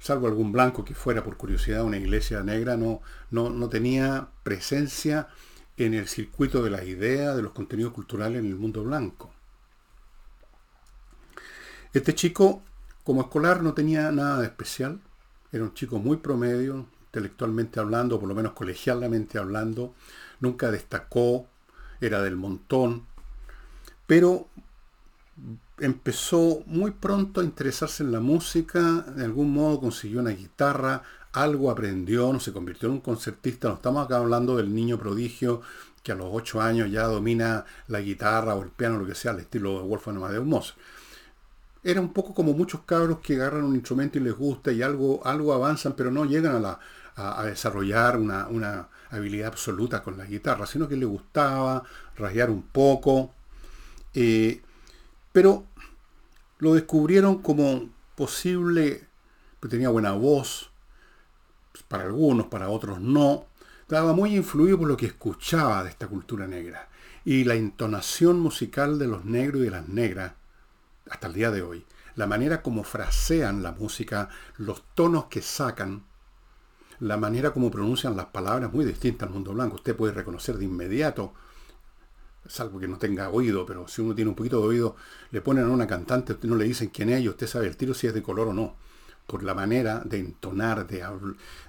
salvo 0.06 0.28
algún 0.28 0.52
blanco 0.52 0.86
que 0.86 0.94
fuera 0.94 1.24
por 1.24 1.36
curiosidad 1.36 1.84
una 1.84 1.98
iglesia 1.98 2.44
negra, 2.44 2.78
no, 2.78 3.02
no, 3.32 3.70
tenía 3.70 4.28
presencia 4.44 5.30
en 5.78 5.96
el 5.96 6.08
circuito 6.08 6.64
de 6.64 6.70
la 6.70 6.84
idea 6.84 7.36
de 7.36 7.42
los 7.42 7.54
contenidos 7.54 7.92
culturales 7.92 8.40
en 8.40 8.46
el 8.46 8.56
mundo 8.56 8.84
blanco. 8.84 9.34
Este 11.92 12.14
chico, 12.14 12.62
como 13.06 13.22
escolar, 13.22 13.64
no 13.64 13.74
tenía 13.74 14.12
nada 14.12 14.40
de 14.40 14.48
especial. 14.48 15.00
Era 15.52 15.64
un 15.64 15.74
chico 15.74 16.00
muy 16.00 16.18
promedio, 16.18 16.88
intelectualmente 17.06 17.80
hablando, 17.80 18.20
por 18.20 18.28
lo 18.28 18.36
menos 18.36 18.52
colegialmente 18.54 19.38
hablando. 19.38 19.94
Nunca 20.42 20.72
destacó, 20.72 21.46
era 22.02 22.22
del 22.22 22.36
montón. 22.36 23.06
Pero 24.08 24.48
empezó 25.80 26.64
muy 26.66 26.92
pronto 26.92 27.42
a 27.42 27.44
interesarse 27.44 28.04
en 28.04 28.12
la 28.12 28.20
música, 28.20 28.82
de 29.16 29.24
algún 29.24 29.54
modo 29.54 29.80
consiguió 29.80 30.20
una 30.20 30.32
guitarra, 30.32 31.04
algo 31.32 31.70
aprendió, 31.70 32.34
no 32.34 32.40
se 32.40 32.54
convirtió 32.54 32.88
en 32.88 32.96
un 32.96 33.02
concertista, 33.02 33.68
no 33.68 33.76
estamos 33.76 34.04
acá 34.04 34.18
hablando 34.18 34.56
del 34.58 34.74
niño 34.74 34.98
prodigio 34.98 35.62
que 36.02 36.12
a 36.12 36.16
los 36.16 36.28
8 36.32 36.62
años 36.62 36.92
ya 36.92 37.04
domina 37.04 37.66
la 37.88 38.00
guitarra 38.00 38.56
o 38.56 38.64
el 38.64 38.70
piano, 38.70 38.98
lo 38.98 39.06
que 39.06 39.16
sea, 39.16 39.32
al 39.32 39.40
estilo 39.40 39.80
de 39.80 39.88
Wolfgang 39.88 40.18
Amadeus 40.18 40.46
Mozart. 40.46 40.78
Era 41.88 42.02
un 42.02 42.12
poco 42.14 42.34
como 42.34 42.54
muchos 42.54 42.82
cabros 42.82 43.20
que 43.20 43.36
agarran 43.36 43.64
un 43.64 43.76
instrumento 43.76 44.18
y 44.18 44.22
les 44.22 44.34
gusta 44.34 44.72
y 44.72 44.82
algo, 44.82 45.22
algo 45.24 45.54
avanzan, 45.54 45.94
pero 45.94 46.10
no 46.10 46.26
llegan 46.26 46.66
a, 46.66 46.80
a, 47.16 47.46
desarrollar 47.46 48.18
una, 48.18 48.48
una, 48.48 48.90
habilidad 49.12 49.50
absoluta 49.50 50.02
con 50.02 50.18
la 50.18 50.26
guitarra, 50.26 50.66
sino 50.66 50.88
que 50.88 50.98
les 50.98 51.08
gustaba 51.08 51.84
rayar 52.18 52.50
un 52.50 52.64
poco. 52.64 53.36
Eh, 54.16 54.64
pero 55.32 55.68
lo 56.58 56.74
descubrieron 56.74 57.44
como 57.44 57.88
posible, 58.16 59.08
que 59.62 59.68
tenía 59.68 59.90
buena 59.90 60.14
voz, 60.14 60.72
pues, 61.72 61.84
para 61.84 62.06
algunos, 62.06 62.48
para 62.48 62.70
otros 62.70 63.00
no. 63.00 63.46
Estaba 63.82 64.14
muy 64.14 64.36
influido 64.36 64.80
por 64.80 64.88
lo 64.88 64.98
que 64.98 65.06
escuchaba 65.06 65.84
de 65.84 65.92
esta 65.92 66.08
cultura 66.08 66.48
negra. 66.48 66.90
Y 67.26 67.44
la 67.44 67.54
entonación 67.54 68.40
musical 68.40 68.98
de 68.98 69.06
los 69.06 69.24
negros 69.24 69.62
y 69.62 69.66
de 69.66 69.72
las 69.72 69.88
negras, 69.88 70.34
hasta 71.10 71.28
el 71.28 71.34
día 71.34 71.52
de 71.52 71.62
hoy, 71.62 71.86
la 72.16 72.28
manera 72.28 72.62
como 72.62 72.84
frasean 72.84 73.62
la 73.64 73.72
música, 73.72 74.30
los 74.58 74.84
tonos 74.94 75.26
que 75.26 75.42
sacan, 75.42 76.04
la 77.00 77.18
manera 77.18 77.52
como 77.52 77.70
pronuncian 77.70 78.16
las 78.16 78.28
palabras, 78.28 78.72
muy 78.72 78.86
distinta 78.86 79.26
al 79.26 79.32
mundo 79.32 79.54
blanco. 79.54 79.76
Usted 79.76 79.96
puede 79.96 80.14
reconocer 80.14 80.58
de 80.58 80.66
inmediato 80.66 81.34
salvo 82.48 82.80
que 82.80 82.88
no 82.88 82.98
tenga 82.98 83.30
oído, 83.30 83.66
pero 83.66 83.88
si 83.88 84.02
uno 84.02 84.16
tiene 84.16 84.30
un 84.30 84.36
poquito 84.36 84.60
de 84.60 84.68
oído, 84.68 84.96
le 85.32 85.42
ponen 85.42 85.66
a 85.66 85.70
una 85.70 85.88
cantante, 85.88 86.38
no 86.44 86.56
le 86.56 86.66
dicen 86.66 86.90
quién 86.90 87.10
es 87.10 87.22
y 87.22 87.30
usted 87.30 87.48
sabe 87.48 87.68
el 87.68 87.78
tiro 87.78 87.94
si 87.94 88.08
es 88.08 88.14
de 88.14 88.22
color 88.22 88.50
o 88.50 88.54
no, 88.54 88.76
por 89.28 89.44
la 89.44 89.54
manera 89.54 90.02
de 90.06 90.20
entonar, 90.20 90.88
de 90.88 91.04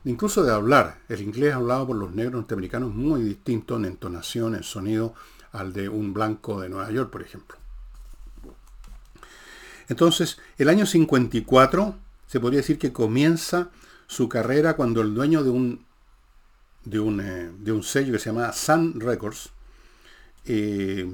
incluso 0.04 0.44
de 0.44 0.52
hablar. 0.52 0.98
El 1.08 1.22
inglés 1.22 1.54
hablado 1.54 1.86
por 1.86 1.96
los 1.96 2.12
negros 2.12 2.34
norteamericanos 2.34 2.90
es 2.90 2.96
muy 2.96 3.22
distinto 3.22 3.76
en 3.76 3.86
entonación, 3.86 4.54
en 4.54 4.62
sonido, 4.62 5.14
al 5.52 5.72
de 5.72 5.88
un 5.88 6.12
blanco 6.12 6.60
de 6.60 6.68
Nueva 6.68 6.90
York, 6.90 7.10
por 7.10 7.22
ejemplo. 7.22 7.56
Entonces, 9.88 10.38
el 10.58 10.68
año 10.68 10.86
54 10.86 11.96
se 12.26 12.40
podría 12.40 12.60
decir 12.60 12.78
que 12.78 12.92
comienza 12.92 13.70
su 14.06 14.28
carrera 14.28 14.74
cuando 14.74 15.00
el 15.00 15.14
dueño 15.14 15.42
de 15.42 15.50
un, 15.50 15.84
de 16.84 17.00
un, 17.00 17.20
eh, 17.20 17.82
sello 17.82 18.12
que 18.12 18.18
se 18.18 18.30
llama 18.30 18.52
Sun 18.52 19.00
Records, 19.00 19.50
eh, 20.44 21.12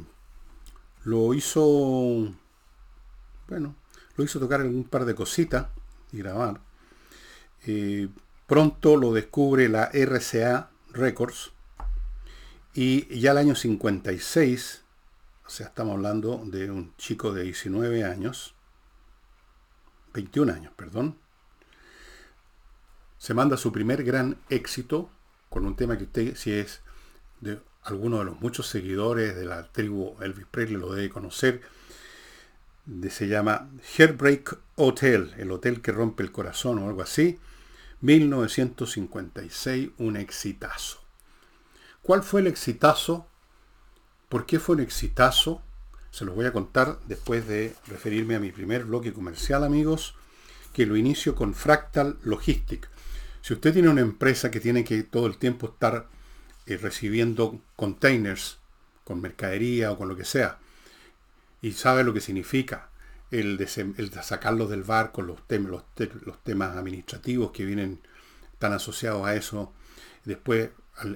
lo 1.04 1.34
hizo, 1.34 2.32
bueno, 3.48 3.74
lo 4.16 4.24
hizo 4.24 4.38
tocar 4.38 4.62
un 4.62 4.84
par 4.84 5.04
de 5.04 5.14
cositas 5.14 5.66
y 6.12 6.18
grabar. 6.18 6.60
Eh, 7.66 8.08
pronto 8.46 8.96
lo 8.96 9.12
descubre 9.12 9.68
la 9.68 9.90
RCA 9.92 10.70
Records 10.92 11.52
y 12.74 13.18
ya 13.18 13.32
el 13.32 13.38
año 13.38 13.54
56, 13.54 14.82
o 15.46 15.50
sea, 15.50 15.66
estamos 15.66 15.94
hablando 15.94 16.42
de 16.46 16.70
un 16.70 16.94
chico 16.96 17.32
de 17.32 17.44
19 17.44 18.04
años, 18.04 18.54
21 20.12 20.52
años, 20.52 20.72
perdón, 20.76 21.18
se 23.18 23.34
manda 23.34 23.56
su 23.56 23.72
primer 23.72 24.02
gran 24.02 24.36
éxito 24.50 25.10
con 25.48 25.64
un 25.66 25.76
tema 25.76 25.96
que 25.96 26.04
usted, 26.04 26.34
si 26.34 26.52
es 26.52 26.80
de 27.40 27.60
alguno 27.84 28.18
de 28.18 28.24
los 28.24 28.40
muchos 28.40 28.66
seguidores 28.66 29.36
de 29.36 29.44
la 29.44 29.70
tribu 29.70 30.16
Elvis 30.20 30.46
Presley 30.50 30.76
lo 30.76 30.92
debe 30.92 31.10
conocer, 31.10 31.62
se 33.10 33.28
llama 33.28 33.68
Heartbreak 33.96 34.58
Hotel, 34.76 35.34
el 35.38 35.50
hotel 35.52 35.82
que 35.82 35.92
rompe 35.92 36.22
el 36.22 36.32
corazón 36.32 36.78
o 36.78 36.88
algo 36.88 37.02
así, 37.02 37.38
1956, 38.00 39.90
un 39.98 40.16
exitazo. 40.16 41.00
¿Cuál 42.02 42.24
fue 42.24 42.40
el 42.40 42.48
exitazo? 42.48 43.28
¿Por 44.28 44.46
qué 44.46 44.58
fue 44.58 44.74
un 44.76 44.82
exitazo? 44.82 45.62
Se 46.12 46.24
los 46.24 46.36
voy 46.36 46.46
a 46.46 46.52
contar 46.52 46.98
después 47.08 47.48
de 47.48 47.74
referirme 47.88 48.36
a 48.36 48.40
mi 48.40 48.52
primer 48.52 48.84
bloque 48.84 49.12
comercial, 49.12 49.64
amigos, 49.64 50.14
que 50.72 50.86
lo 50.86 50.96
inicio 50.96 51.34
con 51.34 51.54
Fractal 51.54 52.18
Logistic. 52.22 52.88
Si 53.40 53.54
usted 53.54 53.72
tiene 53.72 53.88
una 53.88 54.02
empresa 54.02 54.50
que 54.50 54.60
tiene 54.60 54.84
que 54.84 55.02
todo 55.02 55.26
el 55.26 55.38
tiempo 55.38 55.66
estar 55.66 56.06
eh, 56.66 56.76
recibiendo 56.76 57.60
containers 57.74 58.58
con 59.04 59.20
mercadería 59.20 59.90
o 59.90 59.98
con 59.98 60.08
lo 60.08 60.16
que 60.16 60.24
sea. 60.24 60.58
Y 61.60 61.72
sabe 61.72 62.04
lo 62.04 62.14
que 62.14 62.20
significa 62.20 62.88
el 63.30 63.66
sacarlos 64.22 64.68
del 64.68 64.82
barco, 64.82 65.22
los, 65.22 65.38
los, 65.48 66.42
temas 66.44 66.76
administrativos 66.76 67.50
que 67.50 67.64
vienen 67.64 67.98
tan 68.58 68.74
asociados 68.74 69.26
a 69.26 69.34
eso, 69.34 69.72
después 70.24 70.68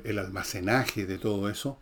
el 0.05 0.19
almacenaje 0.19 1.05
de 1.05 1.19
todo 1.19 1.51
eso. 1.51 1.79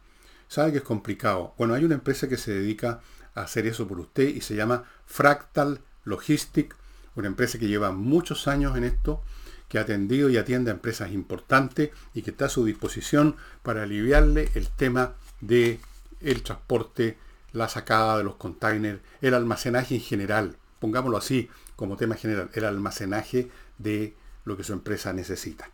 Sabe 0.48 0.72
que 0.72 0.78
es 0.78 0.84
complicado. 0.84 1.54
Bueno, 1.58 1.74
hay 1.74 1.84
una 1.84 1.94
empresa 1.94 2.28
que 2.28 2.36
se 2.36 2.52
dedica 2.52 3.00
a 3.34 3.42
hacer 3.42 3.66
eso 3.66 3.88
por 3.88 4.00
usted 4.00 4.28
y 4.28 4.40
se 4.40 4.54
llama 4.54 4.84
Fractal 5.06 5.80
Logistic, 6.04 6.76
una 7.16 7.28
empresa 7.28 7.58
que 7.58 7.68
lleva 7.68 7.92
muchos 7.92 8.48
años 8.48 8.76
en 8.76 8.84
esto 8.84 9.22
que 9.68 9.78
ha 9.78 9.82
atendido 9.82 10.28
y 10.28 10.36
atiende 10.36 10.70
a 10.70 10.74
empresas 10.74 11.10
importantes 11.12 11.90
y 12.12 12.22
que 12.22 12.30
está 12.30 12.46
a 12.46 12.50
su 12.50 12.64
disposición 12.64 13.36
para 13.62 13.82
aliviarle 13.82 14.50
el 14.54 14.68
tema 14.68 15.14
de 15.40 15.80
el 16.20 16.42
transporte, 16.42 17.18
la 17.52 17.68
sacada 17.68 18.18
de 18.18 18.24
los 18.24 18.36
containers, 18.36 19.00
el 19.20 19.34
almacenaje 19.34 19.94
en 19.94 20.00
general, 20.00 20.56
pongámoslo 20.80 21.16
así 21.16 21.48
como 21.76 21.96
tema 21.96 22.14
general, 22.14 22.50
el 22.54 22.64
almacenaje 22.64 23.50
de 23.78 24.14
lo 24.44 24.56
que 24.56 24.64
su 24.64 24.72
empresa 24.72 25.12
necesita. 25.12 25.70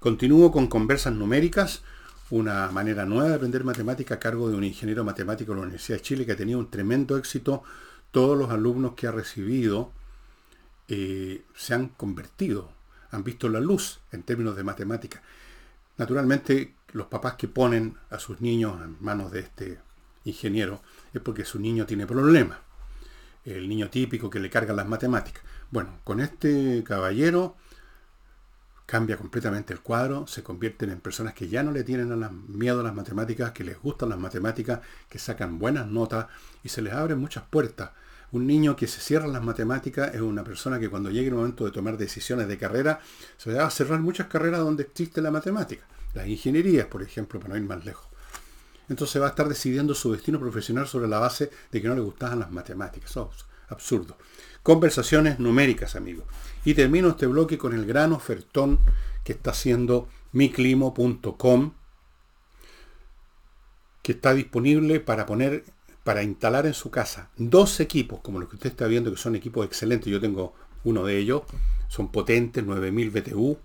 Continúo 0.00 0.50
con 0.50 0.66
conversas 0.66 1.12
numéricas, 1.12 1.82
una 2.30 2.70
manera 2.70 3.04
nueva 3.04 3.30
de 3.30 3.34
aprender 3.34 3.64
matemática 3.64 4.14
a 4.14 4.20
cargo 4.20 4.48
de 4.48 4.56
un 4.56 4.64
ingeniero 4.64 5.04
matemático 5.04 5.52
de 5.52 5.56
la 5.56 5.62
Universidad 5.62 5.98
de 5.98 6.02
Chile 6.02 6.26
que 6.26 6.32
ha 6.32 6.36
tenido 6.36 6.58
un 6.58 6.70
tremendo 6.70 7.16
éxito. 7.16 7.62
Todos 8.10 8.38
los 8.38 8.50
alumnos 8.50 8.94
que 8.94 9.06
ha 9.06 9.12
recibido 9.12 9.92
eh, 10.88 11.42
se 11.54 11.74
han 11.74 11.88
convertido 11.88 12.72
han 13.10 13.24
visto 13.24 13.48
la 13.48 13.60
luz 13.60 14.00
en 14.12 14.22
términos 14.22 14.56
de 14.56 14.64
matemática. 14.64 15.22
Naturalmente, 15.96 16.74
los 16.92 17.06
papás 17.06 17.34
que 17.34 17.48
ponen 17.48 17.96
a 18.10 18.18
sus 18.18 18.40
niños 18.40 18.80
en 18.82 18.96
manos 19.00 19.32
de 19.32 19.40
este 19.40 19.78
ingeniero 20.24 20.82
es 21.12 21.20
porque 21.20 21.44
su 21.44 21.58
niño 21.58 21.86
tiene 21.86 22.06
problemas. 22.06 22.58
El 23.44 23.68
niño 23.68 23.90
típico 23.90 24.30
que 24.30 24.38
le 24.38 24.50
cargan 24.50 24.76
las 24.76 24.86
matemáticas. 24.86 25.42
Bueno, 25.70 25.98
con 26.04 26.20
este 26.20 26.84
caballero 26.84 27.56
cambia 28.90 29.16
completamente 29.16 29.72
el 29.72 29.80
cuadro, 29.80 30.26
se 30.26 30.42
convierten 30.42 30.90
en 30.90 31.00
personas 31.00 31.34
que 31.34 31.48
ya 31.48 31.62
no 31.62 31.70
le 31.70 31.84
tienen 31.84 32.12
miedo 32.48 32.80
a 32.80 32.82
las 32.82 32.94
matemáticas, 32.94 33.52
que 33.52 33.62
les 33.62 33.80
gustan 33.80 34.08
las 34.08 34.18
matemáticas, 34.18 34.80
que 35.08 35.18
sacan 35.18 35.60
buenas 35.60 35.86
notas 35.86 36.26
y 36.64 36.68
se 36.68 36.82
les 36.82 36.92
abren 36.92 37.18
muchas 37.18 37.44
puertas 37.44 37.90
un 38.32 38.46
niño 38.46 38.76
que 38.76 38.86
se 38.86 39.00
cierra 39.00 39.26
las 39.26 39.42
matemáticas 39.42 40.14
es 40.14 40.20
una 40.20 40.44
persona 40.44 40.78
que 40.78 40.88
cuando 40.88 41.10
llegue 41.10 41.28
el 41.28 41.34
momento 41.34 41.64
de 41.64 41.72
tomar 41.72 41.96
decisiones 41.96 42.46
de 42.46 42.58
carrera, 42.58 43.00
se 43.36 43.52
va 43.52 43.66
a 43.66 43.70
cerrar 43.70 44.00
muchas 44.00 44.28
carreras 44.28 44.60
donde 44.60 44.84
existe 44.84 45.20
la 45.20 45.30
matemática. 45.30 45.84
Las 46.14 46.28
ingenierías, 46.28 46.86
por 46.86 47.02
ejemplo, 47.02 47.40
para 47.40 47.54
no 47.54 47.60
ir 47.60 47.66
más 47.66 47.84
lejos. 47.84 48.06
Entonces 48.88 49.20
va 49.20 49.26
a 49.26 49.30
estar 49.30 49.48
decidiendo 49.48 49.94
su 49.94 50.12
destino 50.12 50.38
profesional 50.38 50.86
sobre 50.86 51.08
la 51.08 51.18
base 51.18 51.50
de 51.70 51.82
que 51.82 51.88
no 51.88 51.94
le 51.94 52.00
gustaban 52.00 52.40
las 52.40 52.50
matemáticas. 52.50 53.10
Absurdo. 53.70 54.16
Conversaciones 54.62 55.38
numéricas, 55.38 55.96
amigos. 55.96 56.24
Y 56.64 56.74
termino 56.74 57.08
este 57.08 57.26
bloque 57.26 57.58
con 57.58 57.74
el 57.74 57.86
gran 57.86 58.12
ofertón 58.12 58.78
que 59.24 59.32
está 59.32 59.50
haciendo 59.52 60.08
miclimo.com, 60.32 61.72
que 64.02 64.12
está 64.12 64.34
disponible 64.34 65.00
para 65.00 65.26
poner 65.26 65.64
para 66.04 66.22
instalar 66.22 66.66
en 66.66 66.74
su 66.74 66.90
casa 66.90 67.30
dos 67.36 67.78
equipos, 67.80 68.20
como 68.20 68.40
los 68.40 68.48
que 68.48 68.56
usted 68.56 68.70
está 68.70 68.86
viendo, 68.86 69.10
que 69.10 69.16
son 69.16 69.36
equipos 69.36 69.66
excelentes, 69.66 70.10
yo 70.10 70.20
tengo 70.20 70.54
uno 70.84 71.04
de 71.04 71.18
ellos, 71.18 71.42
son 71.88 72.10
potentes, 72.10 72.64
9000 72.64 73.10
BTU, 73.10 73.58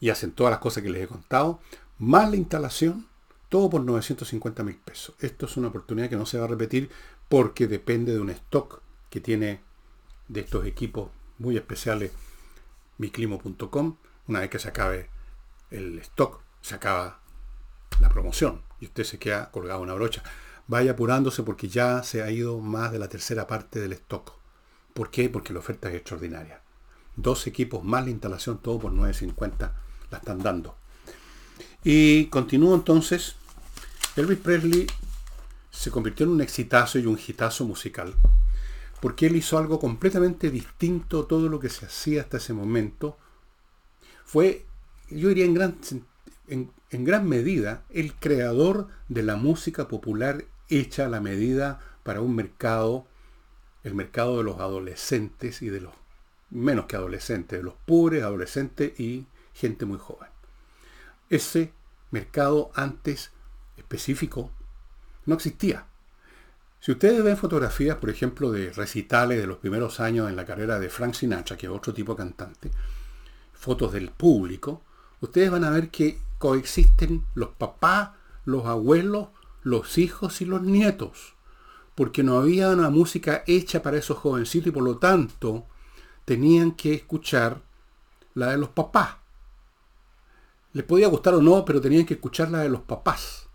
y 0.00 0.10
hacen 0.10 0.32
todas 0.32 0.52
las 0.52 0.60
cosas 0.60 0.82
que 0.82 0.90
les 0.90 1.02
he 1.02 1.08
contado, 1.08 1.60
más 1.98 2.30
la 2.30 2.36
instalación, 2.36 3.06
todo 3.48 3.68
por 3.68 3.82
950 3.82 4.62
mil 4.62 4.76
pesos. 4.76 5.14
Esto 5.20 5.46
es 5.46 5.56
una 5.56 5.68
oportunidad 5.68 6.08
que 6.08 6.16
no 6.16 6.26
se 6.26 6.38
va 6.38 6.44
a 6.44 6.48
repetir 6.48 6.90
porque 7.28 7.66
depende 7.66 8.12
de 8.12 8.20
un 8.20 8.30
stock 8.30 8.82
que 9.10 9.20
tiene 9.20 9.60
de 10.28 10.40
estos 10.40 10.66
equipos 10.66 11.10
muy 11.38 11.56
especiales 11.56 12.12
miclimo.com. 12.98 13.96
Una 14.26 14.40
vez 14.40 14.50
que 14.50 14.58
se 14.58 14.68
acabe 14.68 15.08
el 15.70 15.98
stock, 16.00 16.40
se 16.60 16.74
acaba 16.74 17.20
la 18.00 18.08
promoción 18.08 18.62
y 18.80 18.86
usted 18.86 19.04
se 19.04 19.18
queda 19.18 19.50
colgado 19.50 19.80
una 19.80 19.94
brocha 19.94 20.22
vaya 20.68 20.92
apurándose 20.92 21.42
porque 21.42 21.68
ya 21.68 22.02
se 22.04 22.22
ha 22.22 22.30
ido 22.30 22.60
más 22.60 22.92
de 22.92 23.00
la 23.00 23.08
tercera 23.08 23.46
parte 23.46 23.80
del 23.80 23.94
stock. 23.94 24.34
¿Por 24.94 25.10
qué? 25.10 25.28
Porque 25.28 25.52
la 25.52 25.58
oferta 25.58 25.88
es 25.88 25.96
extraordinaria. 25.96 26.60
Dos 27.16 27.46
equipos 27.46 27.82
más 27.82 28.04
la 28.04 28.10
instalación, 28.10 28.58
todo 28.58 28.78
por 28.78 28.92
9.50 28.92 29.72
la 30.10 30.18
están 30.18 30.38
dando. 30.38 30.76
Y 31.82 32.26
continúo 32.26 32.74
entonces. 32.74 33.34
Elvis 34.16 34.38
Presley 34.38 34.86
se 35.70 35.90
convirtió 35.90 36.26
en 36.26 36.32
un 36.32 36.40
exitazo 36.40 36.98
y 36.98 37.06
un 37.06 37.18
hitazo 37.18 37.64
musical. 37.64 38.14
Porque 39.00 39.26
él 39.26 39.36
hizo 39.36 39.58
algo 39.58 39.78
completamente 39.78 40.50
distinto 40.50 41.20
a 41.20 41.28
todo 41.28 41.48
lo 41.48 41.60
que 41.60 41.68
se 41.68 41.86
hacía 41.86 42.22
hasta 42.22 42.38
ese 42.38 42.52
momento. 42.52 43.16
fue, 44.24 44.66
yo 45.10 45.28
diría 45.28 45.44
en 45.44 45.54
gran, 45.54 45.78
en, 46.48 46.72
en 46.90 47.04
gran 47.04 47.28
medida, 47.28 47.84
el 47.90 48.14
creador 48.14 48.88
de 49.08 49.22
la 49.22 49.36
música 49.36 49.88
popular 49.88 50.44
hecha 50.68 51.06
a 51.06 51.08
la 51.08 51.20
medida 51.20 51.80
para 52.02 52.20
un 52.20 52.34
mercado, 52.34 53.06
el 53.84 53.94
mercado 53.94 54.38
de 54.38 54.44
los 54.44 54.58
adolescentes 54.58 55.62
y 55.62 55.68
de 55.68 55.80
los 55.80 55.94
menos 56.50 56.86
que 56.86 56.96
adolescentes, 56.96 57.58
de 57.58 57.64
los 57.64 57.74
pobres, 57.86 58.22
adolescentes 58.22 58.98
y 58.98 59.26
gente 59.54 59.84
muy 59.84 59.98
joven. 59.98 60.28
Ese 61.30 61.72
mercado 62.10 62.70
antes 62.74 63.32
específico 63.76 64.50
no 65.28 65.34
existía. 65.34 65.86
Si 66.80 66.92
ustedes 66.92 67.22
ven 67.22 67.36
fotografías, 67.36 67.96
por 67.98 68.08
ejemplo, 68.08 68.50
de 68.50 68.72
recitales 68.72 69.38
de 69.38 69.46
los 69.46 69.58
primeros 69.58 70.00
años 70.00 70.28
en 70.28 70.36
la 70.36 70.46
carrera 70.46 70.78
de 70.78 70.88
Frank 70.88 71.14
Sinatra, 71.14 71.56
que 71.56 71.66
es 71.66 71.72
otro 71.72 71.92
tipo 71.92 72.14
de 72.14 72.18
cantante, 72.18 72.70
fotos 73.52 73.92
del 73.92 74.10
público, 74.10 74.82
ustedes 75.20 75.50
van 75.50 75.64
a 75.64 75.70
ver 75.70 75.90
que 75.90 76.18
coexisten 76.38 77.24
los 77.34 77.50
papás, 77.50 78.10
los 78.44 78.64
abuelos, 78.64 79.28
los 79.62 79.98
hijos 79.98 80.40
y 80.40 80.46
los 80.46 80.62
nietos, 80.62 81.34
porque 81.94 82.22
no 82.22 82.38
había 82.38 82.70
una 82.70 82.90
música 82.90 83.42
hecha 83.46 83.82
para 83.82 83.98
esos 83.98 84.16
jovencitos 84.16 84.68
y 84.68 84.72
por 84.72 84.84
lo 84.84 84.98
tanto 84.98 85.66
tenían 86.24 86.72
que 86.72 86.94
escuchar 86.94 87.60
la 88.34 88.52
de 88.52 88.58
los 88.58 88.70
papás. 88.70 89.16
Les 90.72 90.84
podía 90.84 91.08
gustar 91.08 91.34
o 91.34 91.42
no, 91.42 91.64
pero 91.64 91.80
tenían 91.80 92.06
que 92.06 92.14
escuchar 92.14 92.50
la 92.50 92.60
de 92.60 92.68
los 92.68 92.82
papás. 92.82 93.47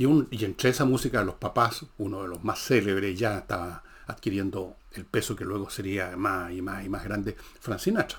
Y, 0.00 0.44
entre 0.46 0.70
esa 0.70 0.86
música 0.86 1.18
de 1.18 1.26
los 1.26 1.34
papás, 1.34 1.84
uno 1.98 2.22
de 2.22 2.28
los 2.28 2.42
más 2.42 2.58
célebres, 2.58 3.18
ya 3.18 3.36
estaba 3.36 3.82
adquiriendo 4.06 4.76
el 4.92 5.04
peso 5.04 5.36
que 5.36 5.44
luego 5.44 5.68
sería 5.68 6.16
más 6.16 6.50
y 6.52 6.62
más 6.62 6.86
y 6.86 6.88
más 6.88 7.04
grande, 7.04 7.36
Frank 7.60 7.80
Sinatra. 7.80 8.18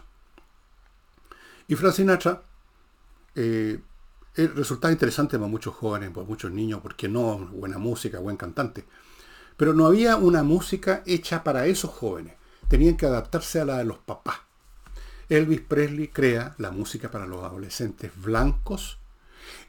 Y 1.67 1.73
Frank 1.73 1.93
Sinatra 1.93 2.43
eh, 3.33 3.79
resultaba 4.35 4.91
interesante 4.91 5.39
para 5.39 5.49
muchos 5.49 5.73
jóvenes, 5.73 6.11
para 6.11 6.27
muchos 6.27 6.51
niños, 6.51 6.81
porque 6.83 7.09
no 7.09 7.39
buena 7.39 7.79
música, 7.79 8.19
buen 8.19 8.37
cantante. 8.37 8.85
Pero 9.57 9.73
no 9.73 9.87
había 9.87 10.17
una 10.17 10.43
música 10.43 11.01
hecha 11.07 11.43
para 11.43 11.65
esos 11.65 11.89
jóvenes. 11.89 12.35
Tenían 12.67 12.95
que 12.95 13.07
adaptarse 13.07 13.59
a 13.59 13.65
la 13.65 13.79
de 13.79 13.85
los 13.85 13.97
papás. 13.97 14.37
Elvis 15.29 15.61
Presley 15.61 16.09
crea 16.09 16.53
la 16.59 16.69
música 16.69 17.09
para 17.09 17.25
los 17.25 17.43
adolescentes 17.43 18.11
blancos 18.21 18.99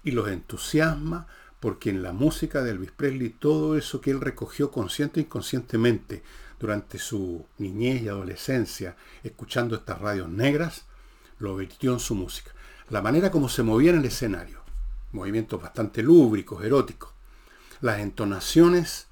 y 0.04 0.11
los 0.11 0.28
entusiasma 0.28 1.26
porque 1.62 1.90
en 1.90 2.02
la 2.02 2.12
música 2.12 2.61
de 2.61 2.73
Elvis 2.73 2.90
Presley 2.90 3.28
todo 3.28 3.76
eso 3.76 4.00
que 4.00 4.11
él 4.11 4.21
recogió 4.21 4.73
consciente 4.73 5.21
e 5.21 5.23
inconscientemente 5.23 6.25
durante 6.59 6.99
su 6.99 7.47
niñez 7.59 8.02
y 8.02 8.09
adolescencia, 8.09 8.97
escuchando 9.23 9.76
estas 9.76 10.00
radios 10.00 10.28
negras, 10.28 10.87
lo 11.38 11.54
vertió 11.54 11.92
en 11.92 12.00
su 12.00 12.16
música. 12.16 12.50
La 12.90 13.00
manera 13.00 13.31
como 13.31 13.49
se 13.49 13.62
movía 13.62 13.92
en 13.92 13.99
el 13.99 14.07
escenario, 14.07 14.61
movimientos 15.12 15.62
bastante 15.62 16.02
lúbricos, 16.02 16.64
eróticos, 16.64 17.12
las 17.81 18.00
entonaciones 18.00 19.07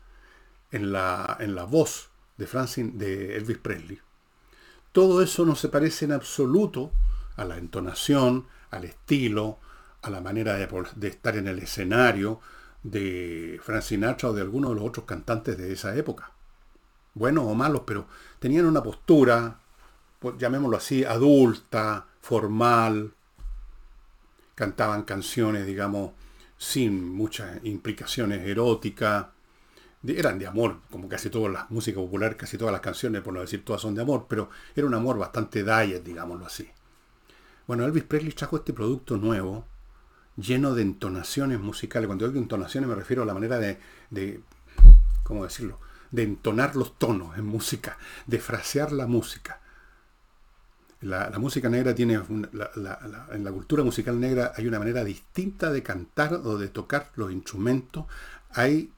en 0.73 0.91
la, 0.91 1.37
en 1.39 1.55
la 1.55 1.63
voz 1.63 2.11
de, 2.37 2.47
de 2.95 3.37
Elvis 3.37 3.59
Presley, 3.59 4.01
todo 4.91 5.23
eso 5.23 5.47
no 5.47 5.55
se 5.55 5.69
parece 5.69 6.05
en 6.05 6.13
absoluto 6.13 6.91
a 7.37 7.45
la 7.45 7.59
entonación, 7.59 8.49
al 8.73 8.87
estilo, 8.87 9.61
a 10.03 10.11
la 10.11 10.21
manera 10.21 10.57
de, 10.57 11.09
estar 11.09 11.37
en 11.37 11.49
el 11.49 11.59
escenario 11.59 12.41
de 12.83 13.61
Frank 13.63 13.83
Sinatra 13.83 14.31
o 14.31 14.33
de 14.33 14.41
alguno 14.41 14.71
de 14.71 14.77
los 14.77 14.85
otros 14.85 15.05
cantantes 15.05 15.59
de 15.59 15.73
esa 15.73 15.95
época. 15.97 16.33
Buenos 17.15 17.45
o 17.45 17.55
malos, 17.55 17.83
pero 17.87 18.07
tenían 18.39 18.67
una 18.67 18.83
postura, 18.83 19.59
llamémoslo 20.39 20.77
así, 20.77 21.05
adulta, 21.05 22.07
formal. 22.21 23.13
Cantaban 24.55 25.03
canciones, 25.03 25.67
digamos, 25.67 26.13
sin 26.57 27.13
muchas 27.13 27.65
implicaciones 27.65 28.47
eróticas. 28.47 29.27
eran 30.07 30.39
de 30.39 30.47
amor, 30.47 30.81
como 30.91 31.09
casi 31.09 31.31
todas 31.31 31.53
las 31.53 31.71
músicas 31.71 32.03
popular, 32.03 32.37
casi 32.37 32.57
todas 32.57 32.73
las 32.73 32.81
canciones, 32.81 33.23
por 33.23 33.35
no 33.35 33.41
decir 33.41 33.65
todas 33.65 33.83
son 33.83 33.95
de 33.95 34.03
amor, 34.03 34.27
pero 34.29 34.51
era 34.75 34.87
un 34.87 34.95
amor 34.95 35.19
bastante 35.19 35.63
diet, 35.65 36.03
digámoslo 36.05 36.47
así. 36.47 36.69
Bueno, 37.67 37.85
Elvis 37.85 38.05
Presley 38.05 38.33
trajo 38.33 38.57
este 38.57 38.73
producto 38.73 39.17
nuevo, 39.17 39.65
lleno 40.41 40.75
de 40.75 40.83
entonaciones 40.83 41.61
musicales. 41.61 42.07
Cuando 42.07 42.27
digo 42.29 42.41
entonaciones 42.41 42.89
me 42.89 42.95
refiero 42.95 43.23
a 43.23 43.27
la 43.27 43.35
manera 43.35 43.59
de, 43.59 43.79
de 44.11 44.41
¿cómo 45.23 45.45
decirlo? 45.45 45.79
De 46.11 46.23
entonar 46.23 46.77
los 46.77 46.99
tonos 46.99 47.39
en 47.39 47.45
música, 47.45 47.99
de 48.27 48.39
frasear 48.39 48.93
la 48.93 49.07
música. 49.07 49.61
La, 51.03 51.31
música 51.39 51.71
negra 51.71 51.95
tiene, 51.95 52.15
en 52.15 53.45
la 53.45 53.53
cultura 53.53 53.83
musical 53.83 54.21
negra 54.21 54.53
hay 54.55 54.67
una 54.67 54.79
manera 54.79 55.03
distinta 55.03 55.71
de 55.73 55.83
cantar 55.83 56.35
o 56.35 56.59
de 56.59 56.69
tocar 56.69 57.11
los 57.15 57.33
instrumentos. 57.33 58.05
Hay, 58.51 58.93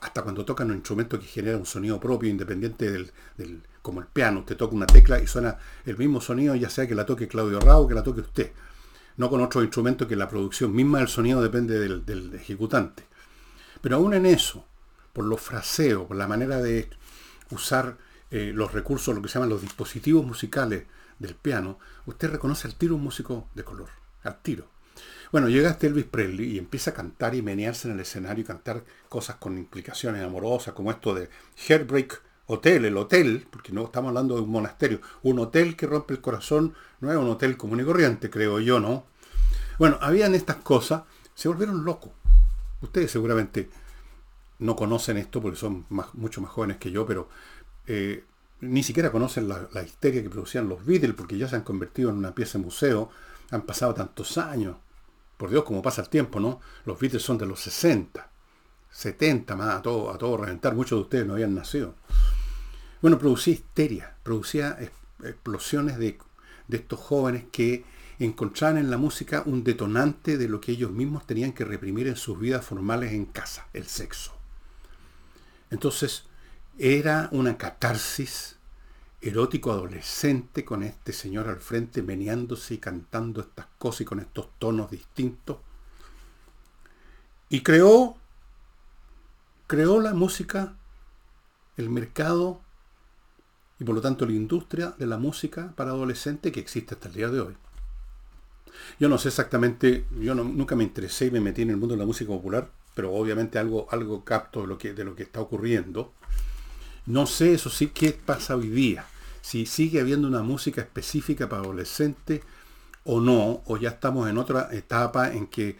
hasta 0.00 0.22
cuando 0.22 0.44
tocan 0.44 0.70
un 0.70 0.76
instrumento 0.76 1.18
que 1.18 1.26
genera 1.26 1.56
un 1.56 1.66
sonido 1.66 1.98
propio, 1.98 2.30
independiente 2.30 2.92
del, 2.92 3.10
del 3.36 3.62
como 3.80 4.00
el 4.00 4.06
piano, 4.06 4.40
usted 4.40 4.56
toca 4.56 4.76
una 4.76 4.86
tecla 4.86 5.20
y 5.20 5.26
suena 5.26 5.58
el 5.84 5.98
mismo 5.98 6.20
sonido, 6.20 6.54
ya 6.54 6.70
sea 6.70 6.86
que 6.86 6.94
la 6.94 7.06
toque 7.06 7.26
Claudio 7.26 7.58
Rao 7.58 7.82
o 7.82 7.88
que 7.88 7.94
la 7.94 8.04
toque 8.04 8.20
usted 8.20 8.52
no 9.16 9.30
con 9.30 9.40
otro 9.40 9.62
instrumento 9.62 10.08
que 10.08 10.16
la 10.16 10.28
producción 10.28 10.74
misma 10.74 10.98
del 10.98 11.08
sonido 11.08 11.42
depende 11.42 11.78
del, 11.78 12.34
ejecutante. 12.34 13.04
Pero 13.80 13.96
aún 13.96 14.14
en 14.14 14.26
eso, 14.26 14.66
por 15.12 15.24
los 15.24 15.40
fraseos, 15.40 16.06
por 16.06 16.16
la 16.16 16.28
manera 16.28 16.60
de 16.60 16.88
usar 17.50 17.98
eh, 18.30 18.52
los 18.54 18.72
recursos, 18.72 19.14
lo 19.14 19.22
que 19.22 19.28
se 19.28 19.34
llaman 19.34 19.50
los 19.50 19.62
dispositivos 19.62 20.24
musicales 20.24 20.84
del 21.18 21.34
piano, 21.34 21.78
usted 22.06 22.30
reconoce 22.30 22.68
al 22.68 22.74
tiro 22.74 22.94
un 22.96 23.02
músico 23.02 23.48
de 23.54 23.64
color, 23.64 23.90
al 24.22 24.40
tiro. 24.40 24.68
Bueno, 25.30 25.48
llega 25.48 25.70
hasta 25.70 25.86
Elvis 25.86 26.04
Presley 26.04 26.52
y 26.52 26.58
empieza 26.58 26.90
a 26.90 26.94
cantar 26.94 27.34
y 27.34 27.42
menearse 27.42 27.88
en 27.88 27.94
el 27.94 28.00
escenario 28.00 28.42
y 28.42 28.46
cantar 28.46 28.84
cosas 29.08 29.36
con 29.36 29.56
implicaciones 29.56 30.22
amorosas, 30.22 30.74
como 30.74 30.90
esto 30.90 31.14
de 31.14 31.30
Heartbreak 31.56 32.22
Hotel, 32.46 32.84
el 32.84 32.96
hotel, 32.96 33.46
porque 33.50 33.72
no 33.72 33.84
estamos 33.84 34.08
hablando 34.08 34.34
de 34.34 34.42
un 34.42 34.50
monasterio, 34.50 35.00
un 35.22 35.38
hotel 35.38 35.76
que 35.76 35.86
rompe 35.86 36.14
el 36.14 36.20
corazón, 36.20 36.74
no 37.00 37.10
es 37.10 37.16
un 37.16 37.28
hotel 37.28 37.56
común 37.56 37.80
y 37.80 37.84
corriente, 37.84 38.30
creo 38.30 38.60
yo, 38.60 38.80
¿no? 38.80 39.04
Bueno, 39.78 39.98
habían 40.00 40.34
estas 40.34 40.56
cosas, 40.56 41.02
se 41.34 41.48
volvieron 41.48 41.84
locos. 41.84 42.12
Ustedes 42.80 43.10
seguramente 43.10 43.70
no 44.58 44.76
conocen 44.76 45.16
esto 45.16 45.40
porque 45.40 45.58
son 45.58 45.86
mucho 46.14 46.40
más 46.40 46.50
jóvenes 46.50 46.78
que 46.78 46.90
yo, 46.90 47.06
pero 47.06 47.28
eh, 47.86 48.24
ni 48.60 48.82
siquiera 48.82 49.10
conocen 49.10 49.48
la, 49.48 49.82
histeria 49.82 50.22
que 50.22 50.30
producían 50.30 50.68
los 50.68 50.84
Beatles 50.86 51.14
porque 51.14 51.36
ya 51.36 51.48
se 51.48 51.56
han 51.56 51.62
convertido 51.62 52.10
en 52.10 52.16
una 52.16 52.34
pieza 52.34 52.58
de 52.58 52.64
museo, 52.64 53.10
han 53.50 53.62
pasado 53.62 53.92
tantos 53.94 54.38
años. 54.38 54.76
Por 55.36 55.50
Dios, 55.50 55.64
como 55.64 55.82
pasa 55.82 56.02
el 56.02 56.08
tiempo, 56.08 56.38
¿no? 56.38 56.60
Los 56.84 56.98
Beatles 57.00 57.22
son 57.22 57.38
de 57.38 57.46
los 57.46 57.60
60, 57.60 58.30
70 58.90 59.56
más, 59.56 59.76
a 59.76 59.82
todo, 59.82 60.12
a 60.12 60.18
todo 60.18 60.36
reventar. 60.36 60.76
Muchos 60.76 60.98
de 60.98 61.02
ustedes 61.02 61.26
no 61.26 61.32
habían 61.32 61.54
nacido. 61.54 61.96
Bueno, 63.02 63.18
producía 63.18 63.54
histeria, 63.54 64.14
producía 64.22 64.78
explosiones 65.24 65.98
de, 65.98 66.18
de 66.68 66.76
estos 66.76 67.00
jóvenes 67.00 67.44
que 67.50 67.84
encontraban 68.20 68.78
en 68.78 68.90
la 68.90 68.96
música 68.96 69.42
un 69.44 69.64
detonante 69.64 70.38
de 70.38 70.48
lo 70.48 70.60
que 70.60 70.70
ellos 70.70 70.92
mismos 70.92 71.26
tenían 71.26 71.52
que 71.52 71.64
reprimir 71.64 72.06
en 72.06 72.14
sus 72.14 72.38
vidas 72.38 72.64
formales 72.64 73.12
en 73.12 73.26
casa, 73.26 73.66
el 73.72 73.88
sexo. 73.88 74.32
Entonces, 75.72 76.26
era 76.78 77.28
una 77.32 77.58
catarsis 77.58 78.56
erótico 79.20 79.72
adolescente 79.72 80.64
con 80.64 80.84
este 80.84 81.12
señor 81.12 81.48
al 81.48 81.58
frente 81.58 82.02
meneándose 82.02 82.74
y 82.74 82.78
cantando 82.78 83.40
estas 83.40 83.66
cosas 83.78 84.02
y 84.02 84.04
con 84.04 84.20
estos 84.20 84.48
tonos 84.60 84.92
distintos. 84.92 85.58
Y 87.48 87.62
creó, 87.62 88.16
creó 89.66 90.00
la 90.00 90.14
música, 90.14 90.76
el 91.76 91.90
mercado 91.90 92.60
y 93.78 93.84
por 93.84 93.94
lo 93.94 94.00
tanto 94.00 94.26
la 94.26 94.32
industria 94.32 94.94
de 94.98 95.06
la 95.06 95.18
música 95.18 95.72
para 95.76 95.90
adolescentes 95.90 96.52
que 96.52 96.60
existe 96.60 96.94
hasta 96.94 97.08
el 97.08 97.14
día 97.14 97.28
de 97.28 97.40
hoy. 97.40 97.54
Yo 98.98 99.08
no 99.08 99.18
sé 99.18 99.28
exactamente, 99.28 100.04
yo 100.20 100.34
nunca 100.34 100.76
me 100.76 100.84
interesé 100.84 101.26
y 101.26 101.30
me 101.30 101.40
metí 101.40 101.62
en 101.62 101.70
el 101.70 101.76
mundo 101.76 101.94
de 101.94 102.00
la 102.00 102.06
música 102.06 102.28
popular, 102.28 102.70
pero 102.94 103.12
obviamente 103.12 103.58
algo, 103.58 103.86
algo 103.90 104.24
capto 104.24 104.62
de 104.62 104.66
lo, 104.66 104.78
que, 104.78 104.92
de 104.92 105.04
lo 105.04 105.14
que 105.14 105.22
está 105.22 105.40
ocurriendo. 105.40 106.12
No 107.06 107.26
sé, 107.26 107.54
eso 107.54 107.70
sí, 107.70 107.88
qué 107.88 108.12
pasa 108.12 108.56
hoy 108.56 108.68
día. 108.68 109.06
Si 109.40 109.66
sigue 109.66 110.00
habiendo 110.00 110.28
una 110.28 110.42
música 110.42 110.80
específica 110.80 111.48
para 111.48 111.62
adolescentes 111.62 112.42
o 113.04 113.20
no, 113.20 113.62
o 113.66 113.76
ya 113.76 113.90
estamos 113.90 114.28
en 114.30 114.38
otra 114.38 114.68
etapa 114.72 115.32
en 115.32 115.48
que 115.48 115.76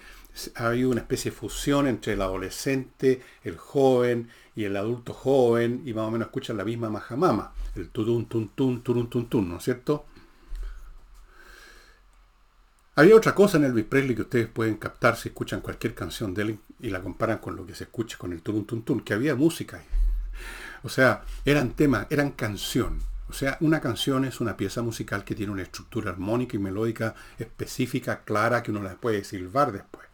ha 0.56 0.68
habido 0.68 0.90
una 0.90 1.00
especie 1.00 1.30
de 1.30 1.36
fusión 1.36 1.86
entre 1.86 2.14
el 2.14 2.22
adolescente, 2.22 3.22
el 3.44 3.56
joven 3.56 4.30
y 4.56 4.64
el 4.64 4.76
adulto 4.76 5.12
joven, 5.12 5.82
y 5.84 5.94
más 5.94 6.08
o 6.08 6.10
menos 6.10 6.26
escuchan 6.26 6.56
la 6.56 6.64
misma 6.64 6.90
majamama, 6.90 7.52
el 7.74 7.90
tutun, 7.90 8.26
tun, 8.26 8.48
tun, 8.50 8.82
turun, 8.82 9.08
tun, 9.08 9.48
¿no 9.48 9.56
es 9.56 9.64
cierto? 9.64 10.06
Había 12.94 13.16
otra 13.16 13.34
cosa 13.34 13.56
en 13.56 13.64
Elvis 13.64 13.86
Presley 13.86 14.14
que 14.14 14.22
ustedes 14.22 14.48
pueden 14.48 14.76
captar 14.76 15.16
si 15.16 15.30
escuchan 15.30 15.60
cualquier 15.60 15.94
canción 15.94 16.34
de 16.34 16.42
él 16.42 16.58
y 16.80 16.90
la 16.90 17.00
comparan 17.00 17.38
con 17.38 17.56
lo 17.56 17.66
que 17.66 17.74
se 17.74 17.84
escucha 17.84 18.18
con 18.18 18.32
el 18.32 18.42
turun 18.42 18.66
tun, 18.66 19.00
que 19.00 19.14
había 19.14 19.34
música. 19.34 19.82
O 20.82 20.88
sea, 20.88 21.22
eran 21.44 21.70
temas, 21.70 22.06
eran 22.10 22.32
canción. 22.32 22.98
O 23.28 23.32
sea, 23.32 23.56
una 23.60 23.80
canción 23.80 24.26
es 24.26 24.40
una 24.40 24.58
pieza 24.58 24.82
musical 24.82 25.24
que 25.24 25.34
tiene 25.34 25.52
una 25.52 25.62
estructura 25.62 26.10
armónica 26.10 26.56
y 26.56 26.58
melódica 26.58 27.14
específica, 27.38 28.24
clara, 28.24 28.62
que 28.62 28.70
uno 28.70 28.82
la 28.82 28.94
puede 28.96 29.24
silbar 29.24 29.72
después. 29.72 30.11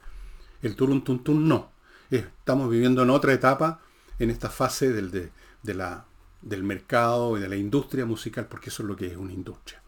El 0.63 0.75
turun 0.77 1.05
tun 1.05 1.49
no. 1.49 1.71
Estamos 2.11 2.71
viviendo 2.71 3.03
en 3.03 3.11
otra 3.11 3.33
etapa, 3.33 3.81
en 4.19 4.31
esta 4.31 4.51
fase 4.51 4.93
del, 4.93 5.11
de, 5.11 5.75
la, 5.75 6.07
del 6.43 6.65
mercado 6.65 7.37
y 7.37 7.41
de 7.41 7.49
la 7.49 7.57
industria 7.57 8.07
musical, 8.07 8.47
porque 8.47 8.71
eso 8.71 8.83
es 8.83 8.89
lo 8.89 8.97
que 8.97 9.07
es 9.07 9.17
una 9.17 9.33
industria. 9.33 9.83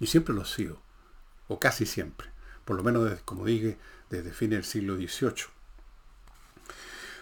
Y 0.00 0.06
siempre 0.06 0.34
lo 0.34 0.42
ha 0.42 0.46
sido, 0.46 0.80
o 1.48 1.58
casi 1.58 1.84
siempre, 1.84 2.28
por 2.64 2.76
lo 2.76 2.82
menos, 2.82 3.20
como 3.24 3.44
dije, 3.44 3.76
desde 4.08 4.32
fines 4.32 4.58
del 4.58 4.64
siglo 4.64 4.96
XVIII. 4.96 5.46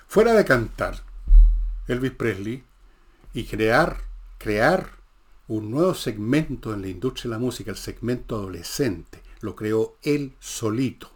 Fuera 0.07 0.35
de 0.35 0.45
cantar, 0.45 1.03
Elvis 1.89 2.13
Presley, 2.13 2.65
y 3.33 3.45
crear, 3.45 3.99
crear 4.39 4.91
un 5.49 5.71
nuevo 5.71 5.95
segmento 5.95 6.73
en 6.75 6.83
la 6.83 6.89
industria 6.89 7.25
de 7.25 7.37
la 7.37 7.39
música, 7.39 7.71
el 7.71 7.77
segmento 7.77 8.37
adolescente. 8.37 9.23
Lo 9.41 9.55
creó 9.55 9.97
él 10.03 10.35
solito. 10.41 11.16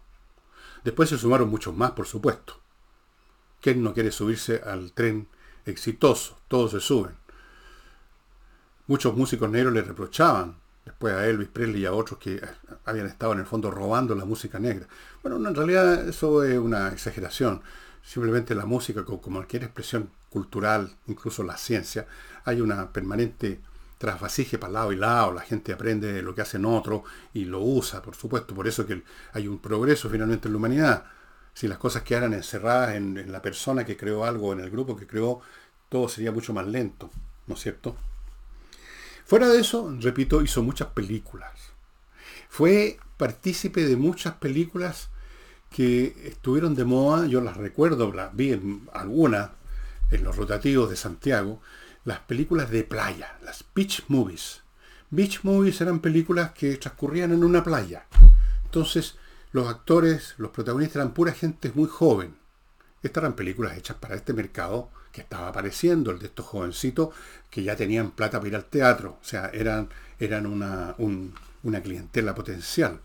Después 0.84 1.08
se 1.08 1.18
sumaron 1.18 1.48
muchos 1.48 1.76
más, 1.76 1.92
por 1.92 2.06
supuesto. 2.06 2.60
¿Quién 3.60 3.82
no 3.82 3.92
quiere 3.92 4.10
subirse 4.10 4.62
al 4.64 4.92
tren 4.92 5.28
exitoso? 5.66 6.38
Todos 6.48 6.70
se 6.70 6.80
suben. 6.80 7.12
Muchos 8.86 9.14
músicos 9.14 9.50
negros 9.50 9.72
le 9.72 9.82
reprochaban 9.82 10.56
después 10.84 11.14
a 11.14 11.26
Elvis 11.26 11.48
Presley 11.48 11.82
y 11.82 11.86
a 11.86 11.92
otros 11.92 12.18
que 12.18 12.40
habían 12.84 13.06
estado 13.06 13.32
en 13.34 13.40
el 13.40 13.46
fondo 13.46 13.70
robando 13.70 14.14
la 14.14 14.24
música 14.24 14.58
negra. 14.58 14.88
Bueno, 15.22 15.36
en 15.48 15.54
realidad 15.54 16.08
eso 16.08 16.42
es 16.42 16.58
una 16.58 16.88
exageración. 16.88 17.62
Simplemente 18.02 18.54
la 18.54 18.64
música, 18.64 19.04
como 19.04 19.20
cualquier 19.20 19.64
expresión 19.64 20.10
cultural, 20.30 20.96
incluso 21.06 21.42
la 21.42 21.56
ciencia, 21.56 22.06
hay 22.44 22.60
una 22.60 22.92
permanente 22.92 23.60
trasvasije 24.00 24.56
para 24.56 24.72
lado 24.72 24.92
y 24.92 24.96
lado, 24.96 25.34
la 25.34 25.42
gente 25.42 25.74
aprende 25.74 26.22
lo 26.22 26.34
que 26.34 26.40
hacen 26.40 26.64
otros 26.64 27.02
y 27.34 27.44
lo 27.44 27.60
usa, 27.60 28.00
por 28.00 28.16
supuesto, 28.16 28.54
por 28.54 28.66
eso 28.66 28.86
que 28.86 29.02
hay 29.34 29.46
un 29.46 29.58
progreso 29.58 30.08
finalmente 30.08 30.48
en 30.48 30.54
la 30.54 30.56
humanidad. 30.56 31.04
Si 31.52 31.68
las 31.68 31.76
cosas 31.76 32.02
quedaran 32.02 32.32
encerradas 32.32 32.94
en, 32.94 33.18
en 33.18 33.30
la 33.30 33.42
persona 33.42 33.84
que 33.84 33.98
creó 33.98 34.24
algo, 34.24 34.54
en 34.54 34.60
el 34.60 34.70
grupo 34.70 34.96
que 34.96 35.06
creó, 35.06 35.42
todo 35.90 36.08
sería 36.08 36.32
mucho 36.32 36.54
más 36.54 36.66
lento, 36.66 37.10
¿no 37.46 37.56
es 37.56 37.60
cierto? 37.60 37.94
Fuera 39.26 39.50
de 39.50 39.60
eso, 39.60 39.94
repito, 40.00 40.40
hizo 40.40 40.62
muchas 40.62 40.88
películas. 40.88 41.52
Fue 42.48 42.98
partícipe 43.18 43.84
de 43.84 43.96
muchas 43.96 44.32
películas 44.36 45.10
que 45.68 46.16
estuvieron 46.24 46.74
de 46.74 46.86
moda, 46.86 47.26
yo 47.26 47.42
las 47.42 47.58
recuerdo, 47.58 48.10
las 48.14 48.34
vi 48.34 48.54
en 48.54 48.88
algunas 48.94 49.50
en 50.10 50.24
los 50.24 50.36
rotativos 50.36 50.88
de 50.88 50.96
Santiago, 50.96 51.60
las 52.04 52.20
películas 52.20 52.70
de 52.70 52.84
playa, 52.84 53.38
las 53.42 53.64
beach 53.74 54.04
movies. 54.08 54.62
Beach 55.10 55.40
movies 55.42 55.80
eran 55.80 56.00
películas 56.00 56.52
que 56.52 56.76
transcurrían 56.76 57.32
en 57.32 57.44
una 57.44 57.62
playa. 57.62 58.06
Entonces, 58.64 59.16
los 59.52 59.68
actores, 59.68 60.34
los 60.38 60.50
protagonistas 60.50 60.96
eran 60.96 61.12
pura 61.12 61.32
gente 61.32 61.72
muy 61.74 61.88
joven. 61.88 62.36
Estas 63.02 63.22
eran 63.22 63.34
películas 63.34 63.76
hechas 63.76 63.96
para 63.96 64.14
este 64.14 64.32
mercado 64.32 64.90
que 65.12 65.22
estaba 65.22 65.48
apareciendo, 65.48 66.10
el 66.10 66.20
de 66.20 66.26
estos 66.26 66.46
jovencitos 66.46 67.14
que 67.50 67.64
ya 67.64 67.74
tenían 67.74 68.12
plata 68.12 68.38
para 68.38 68.48
ir 68.48 68.56
al 68.56 68.66
teatro. 68.66 69.18
O 69.20 69.24
sea, 69.24 69.50
eran, 69.52 69.88
eran 70.18 70.46
una, 70.46 70.94
una 71.62 71.82
clientela 71.82 72.34
potencial. 72.34 73.00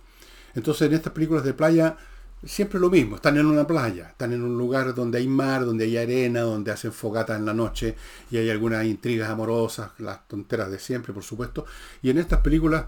Entonces, 0.54 0.88
en 0.88 0.94
estas 0.94 1.14
películas 1.14 1.44
de 1.44 1.54
playa 1.54 1.98
siempre 2.46 2.80
lo 2.80 2.90
mismo, 2.90 3.16
están 3.16 3.38
en 3.38 3.46
una 3.46 3.66
playa, 3.66 4.10
están 4.10 4.34
en 4.34 4.44
un 4.44 4.58
lugar 4.58 4.94
donde 4.94 5.18
hay 5.18 5.28
mar, 5.28 5.66
donde 5.66 5.86
hay 5.86 5.98
arena, 5.98 6.42
donde 6.42 6.72
hacen 6.72 6.94
fogatas 6.94 7.40
en 7.40 7.46
la 7.46 7.54
noche 7.54 7.96
y 8.32 8.38
hay 8.38 8.50
algunas 8.50 8.86
intrigas 8.86 9.30
amorosas, 9.30 9.92
las 10.00 10.28
tonteras 10.28 10.70
de 10.72 10.80
siempre, 10.80 11.14
por 11.14 11.24
supuesto. 11.24 11.66
Y 12.02 12.10
en 12.10 12.20
estas 12.20 12.42
películas 12.42 12.86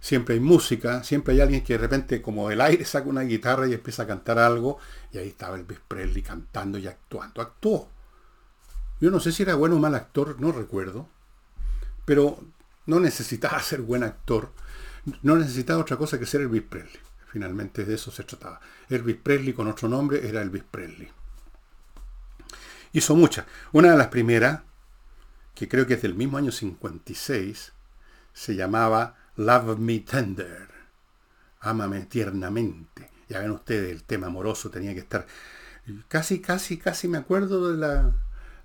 siempre 0.00 0.34
hay 0.34 0.40
música, 0.40 1.02
siempre 1.04 1.34
hay 1.34 1.40
alguien 1.40 1.64
que 1.64 1.74
de 1.74 1.78
repente 1.78 2.20
como 2.20 2.50
el 2.50 2.60
aire 2.60 2.84
saca 2.86 3.08
una 3.08 3.22
guitarra 3.22 3.66
y 3.68 3.74
empieza 3.74 4.02
a 4.02 4.06
cantar 4.06 4.38
algo 4.38 4.78
y 5.12 5.18
ahí 5.18 5.28
estaba 5.28 5.56
Elvis 5.56 5.80
Presley 5.86 6.22
cantando 6.22 6.78
y 6.78 6.86
actuando. 6.86 7.42
Actuó. 7.42 7.88
Yo 9.00 9.10
no 9.10 9.20
sé 9.20 9.30
si 9.30 9.42
era 9.42 9.54
bueno 9.54 9.76
o 9.76 9.78
mal 9.78 9.94
actor, 9.94 10.40
no 10.40 10.52
recuerdo, 10.52 11.08
pero 12.04 12.38
no 12.86 13.00
necesitaba 13.00 13.60
ser 13.62 13.82
buen 13.82 14.02
actor, 14.02 14.50
no 15.22 15.36
necesitaba 15.36 15.80
otra 15.80 15.96
cosa 15.96 16.18
que 16.18 16.26
ser 16.26 16.40
Elvis 16.40 16.62
Presley. 16.62 17.05
Finalmente 17.26 17.84
de 17.84 17.94
eso 17.94 18.10
se 18.10 18.24
trataba. 18.24 18.60
Elvis 18.88 19.16
Presley 19.16 19.52
con 19.52 19.66
otro 19.66 19.88
nombre 19.88 20.26
era 20.26 20.42
Elvis 20.42 20.64
Presley. 20.70 21.10
Hizo 22.92 23.14
muchas. 23.14 23.46
Una 23.72 23.90
de 23.90 23.98
las 23.98 24.08
primeras, 24.08 24.62
que 25.54 25.68
creo 25.68 25.86
que 25.86 25.94
es 25.94 26.02
del 26.02 26.14
mismo 26.14 26.38
año 26.38 26.52
56, 26.52 27.72
se 28.32 28.54
llamaba 28.54 29.16
Love 29.36 29.78
Me 29.78 29.98
Tender. 30.00 30.68
Ámame 31.60 32.02
tiernamente. 32.02 33.10
Ya 33.28 33.40
ven 33.40 33.50
ustedes, 33.50 33.90
el 33.90 34.04
tema 34.04 34.28
amoroso 34.28 34.70
tenía 34.70 34.94
que 34.94 35.00
estar. 35.00 35.26
Casi, 36.08 36.40
casi, 36.40 36.78
casi 36.78 37.08
me 37.08 37.18
acuerdo 37.18 37.70
de 37.70 37.76
la, 37.76 38.12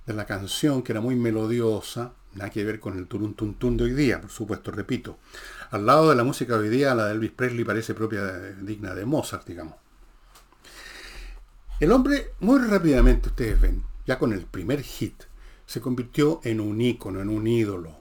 de 0.06 0.14
la 0.14 0.26
canción, 0.26 0.84
que 0.84 0.92
era 0.92 1.02
muy 1.02 1.16
melodiosa. 1.16 2.14
Nada 2.34 2.50
que 2.50 2.64
ver 2.64 2.80
con 2.80 2.98
el 2.98 3.08
turun 3.08 3.78
de 3.78 3.84
hoy 3.84 3.94
día, 3.94 4.22
por 4.22 4.30
supuesto, 4.30 4.72
repito. 4.72 5.20
Al 5.72 5.86
lado 5.86 6.10
de 6.10 6.16
la 6.18 6.26
música 6.26 6.58
hoy 6.58 6.68
día, 6.68 6.94
la 6.94 7.06
de 7.06 7.14
Elvis 7.14 7.32
Presley 7.32 7.64
parece 7.64 7.94
propia, 7.94 8.26
digna 8.62 8.94
de 8.94 9.06
Mozart, 9.06 9.48
digamos. 9.48 9.76
El 11.80 11.94
hombre, 11.94 12.34
muy 12.42 12.60
rápidamente, 12.60 13.30
ustedes 13.30 13.60
ven, 13.60 13.86
ya 14.06 14.20
con 14.20 14.34
el 14.34 14.46
primer 14.46 14.82
hit, 14.82 15.24
se 15.66 15.80
convirtió 15.80 16.42
en 16.44 16.60
un 16.60 16.82
ícono, 16.82 17.22
en 17.22 17.30
un 17.30 17.48
ídolo 17.48 17.96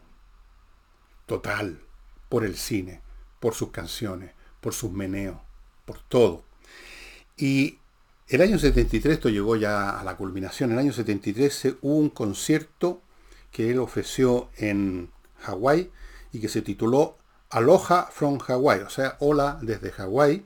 total 1.27 1.81
por 2.29 2.45
el 2.45 2.57
cine, 2.57 3.03
por 3.39 3.55
sus 3.55 3.71
canciones, 3.71 4.33
por 4.61 4.75
sus 4.75 4.91
meneos, 4.91 5.39
por 5.85 6.03
todo. 6.03 6.43
Y 7.37 7.79
el 8.27 8.43
año 8.43 8.59
73, 8.59 9.15
esto 9.15 9.29
llegó 9.29 9.55
ya 9.55 9.91
a 9.91 10.03
la 10.03 10.17
culminación, 10.17 10.73
el 10.73 10.79
año 10.81 10.93
73 10.93 11.77
hubo 11.83 11.99
un 11.99 12.11
concierto 12.11 13.01
que 13.53 13.71
él 13.71 13.79
ofreció 13.79 14.51
en 14.57 15.13
Hawái 15.39 15.93
y 16.33 16.41
que 16.41 16.49
se 16.49 16.63
tituló 16.63 17.20
Aloha 17.51 18.09
from 18.13 18.39
Hawaii, 18.47 18.83
o 18.83 18.91
sea, 18.91 19.17
hola 19.19 19.59
desde 19.61 19.91
Hawái. 19.91 20.45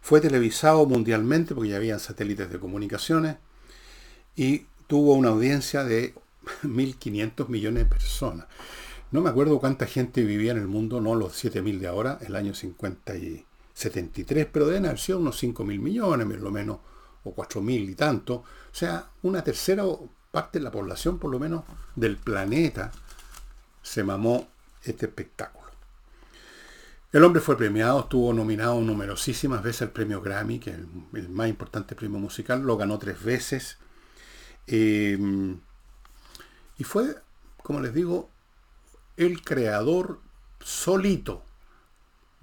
Fue 0.00 0.22
televisado 0.22 0.86
mundialmente 0.86 1.54
porque 1.54 1.68
ya 1.68 1.76
habían 1.76 2.00
satélites 2.00 2.50
de 2.50 2.58
comunicaciones 2.58 3.36
y 4.34 4.64
tuvo 4.86 5.12
una 5.12 5.28
audiencia 5.28 5.84
de 5.84 6.14
1.500 6.62 7.48
millones 7.48 7.84
de 7.84 7.90
personas. 7.90 8.46
No 9.10 9.20
me 9.20 9.28
acuerdo 9.28 9.58
cuánta 9.58 9.84
gente 9.84 10.24
vivía 10.24 10.52
en 10.52 10.58
el 10.58 10.66
mundo, 10.66 11.00
no 11.02 11.14
los 11.14 11.44
7.000 11.44 11.78
de 11.78 11.88
ahora, 11.88 12.18
el 12.22 12.36
año 12.36 12.54
50 12.54 13.16
y 13.16 13.44
73, 13.74 14.46
pero 14.50 14.66
deben 14.66 14.86
haber 14.86 14.98
sido 14.98 15.18
unos 15.18 15.42
5.000 15.42 15.78
millones, 15.78 16.26
por 16.26 16.40
lo 16.40 16.50
menos, 16.50 16.78
o 17.24 17.34
4.000 17.34 17.90
y 17.90 17.94
tanto. 17.94 18.34
O 18.36 18.44
sea, 18.72 19.10
una 19.22 19.44
tercera 19.44 19.84
parte 20.30 20.58
de 20.58 20.64
la 20.64 20.70
población, 20.70 21.18
por 21.18 21.30
lo 21.30 21.38
menos, 21.38 21.64
del 21.96 22.16
planeta, 22.16 22.92
se 23.82 24.02
mamó 24.04 24.48
este 24.82 25.06
espectáculo. 25.06 25.57
El 27.10 27.24
hombre 27.24 27.40
fue 27.40 27.56
premiado, 27.56 28.00
estuvo 28.00 28.34
nominado 28.34 28.78
numerosísimas 28.82 29.62
veces 29.62 29.82
al 29.82 29.92
premio 29.92 30.20
Grammy, 30.20 30.58
que 30.58 30.70
es 30.70 30.76
el, 31.14 31.28
más 31.30 31.48
importante 31.48 31.94
premio 31.94 32.18
musical, 32.18 32.62
lo 32.62 32.76
ganó 32.76 32.98
tres 32.98 33.22
veces. 33.24 33.78
Em, 34.66 35.58
y 36.76 36.84
fue, 36.84 37.16
como 37.62 37.80
les 37.80 37.94
digo, 37.94 38.30
el 39.16 39.42
creador 39.42 40.20
solito 40.60 41.44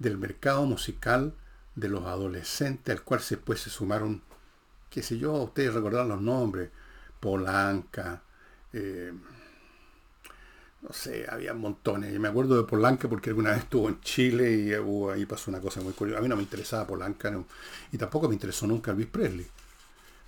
del 0.00 0.18
mercado 0.18 0.66
musical 0.66 1.34
de 1.76 1.88
los 1.88 2.04
adolescentes, 2.04 2.96
al 2.96 3.04
cual 3.04 3.20
después 3.28 3.60
se 3.60 3.70
sumaron, 3.70 4.22
qué 4.90 5.00
sé 5.02 5.16
yo, 5.18 5.32
ustedes 5.34 5.74
recordarán 5.74 6.08
los 6.08 6.20
nombres, 6.20 6.70
Polanca, 7.20 8.22
eh, 8.72 9.12
no 10.86 10.92
sé, 10.92 11.26
había 11.28 11.52
montones. 11.52 12.14
Y 12.14 12.18
me 12.18 12.28
acuerdo 12.28 12.56
de 12.56 12.62
Polanca 12.62 13.08
porque 13.08 13.30
alguna 13.30 13.50
vez 13.50 13.60
estuvo 13.60 13.88
en 13.88 14.00
Chile 14.00 14.52
y 14.52 14.72
ahí 15.12 15.26
pasó 15.26 15.50
una 15.50 15.60
cosa 15.60 15.80
muy 15.80 15.92
curiosa. 15.92 16.20
A 16.20 16.22
mí 16.22 16.28
no 16.28 16.36
me 16.36 16.42
interesaba 16.42 16.86
Polanca 16.86 17.32
y 17.90 17.98
tampoco 17.98 18.28
me 18.28 18.34
interesó 18.34 18.66
nunca 18.66 18.92
Elvis 18.92 19.08
Presley. 19.08 19.46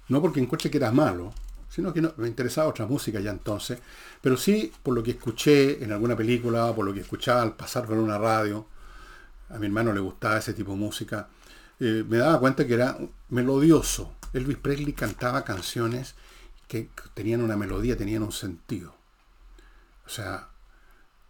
No 0.08 0.20
porque 0.20 0.40
encuentre 0.40 0.70
que 0.70 0.78
era 0.78 0.90
malo, 0.90 1.32
sino 1.68 1.92
que 1.92 2.00
no, 2.02 2.12
me 2.16 2.26
interesaba 2.26 2.68
otra 2.68 2.86
música 2.86 3.20
ya 3.20 3.30
entonces. 3.30 3.78
Pero 4.20 4.36
sí 4.36 4.72
por 4.82 4.94
lo 4.94 5.02
que 5.02 5.12
escuché 5.12 5.82
en 5.82 5.92
alguna 5.92 6.16
película, 6.16 6.74
por 6.74 6.84
lo 6.84 6.92
que 6.92 7.00
escuchaba 7.00 7.42
al 7.42 7.54
pasar 7.54 7.86
por 7.86 7.96
una 7.96 8.18
radio. 8.18 8.66
A 9.50 9.58
mi 9.58 9.66
hermano 9.66 9.92
le 9.92 10.00
gustaba 10.00 10.38
ese 10.38 10.54
tipo 10.54 10.72
de 10.72 10.78
música. 10.78 11.28
Eh, 11.78 12.04
me 12.08 12.16
daba 12.16 12.40
cuenta 12.40 12.66
que 12.66 12.74
era 12.74 12.98
melodioso. 13.28 14.14
Elvis 14.32 14.56
Presley 14.56 14.92
cantaba 14.92 15.44
canciones 15.44 16.16
que 16.66 16.90
tenían 17.14 17.42
una 17.42 17.56
melodía, 17.56 17.96
tenían 17.96 18.24
un 18.24 18.32
sentido. 18.32 18.98
O 20.08 20.10
sea, 20.10 20.47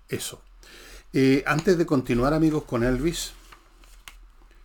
eso. 0.09 0.41
Eh, 1.13 1.43
antes 1.47 1.79
de 1.79 1.87
continuar 1.87 2.35
amigos 2.35 2.65
con 2.65 2.85
Elvis, 2.85 3.33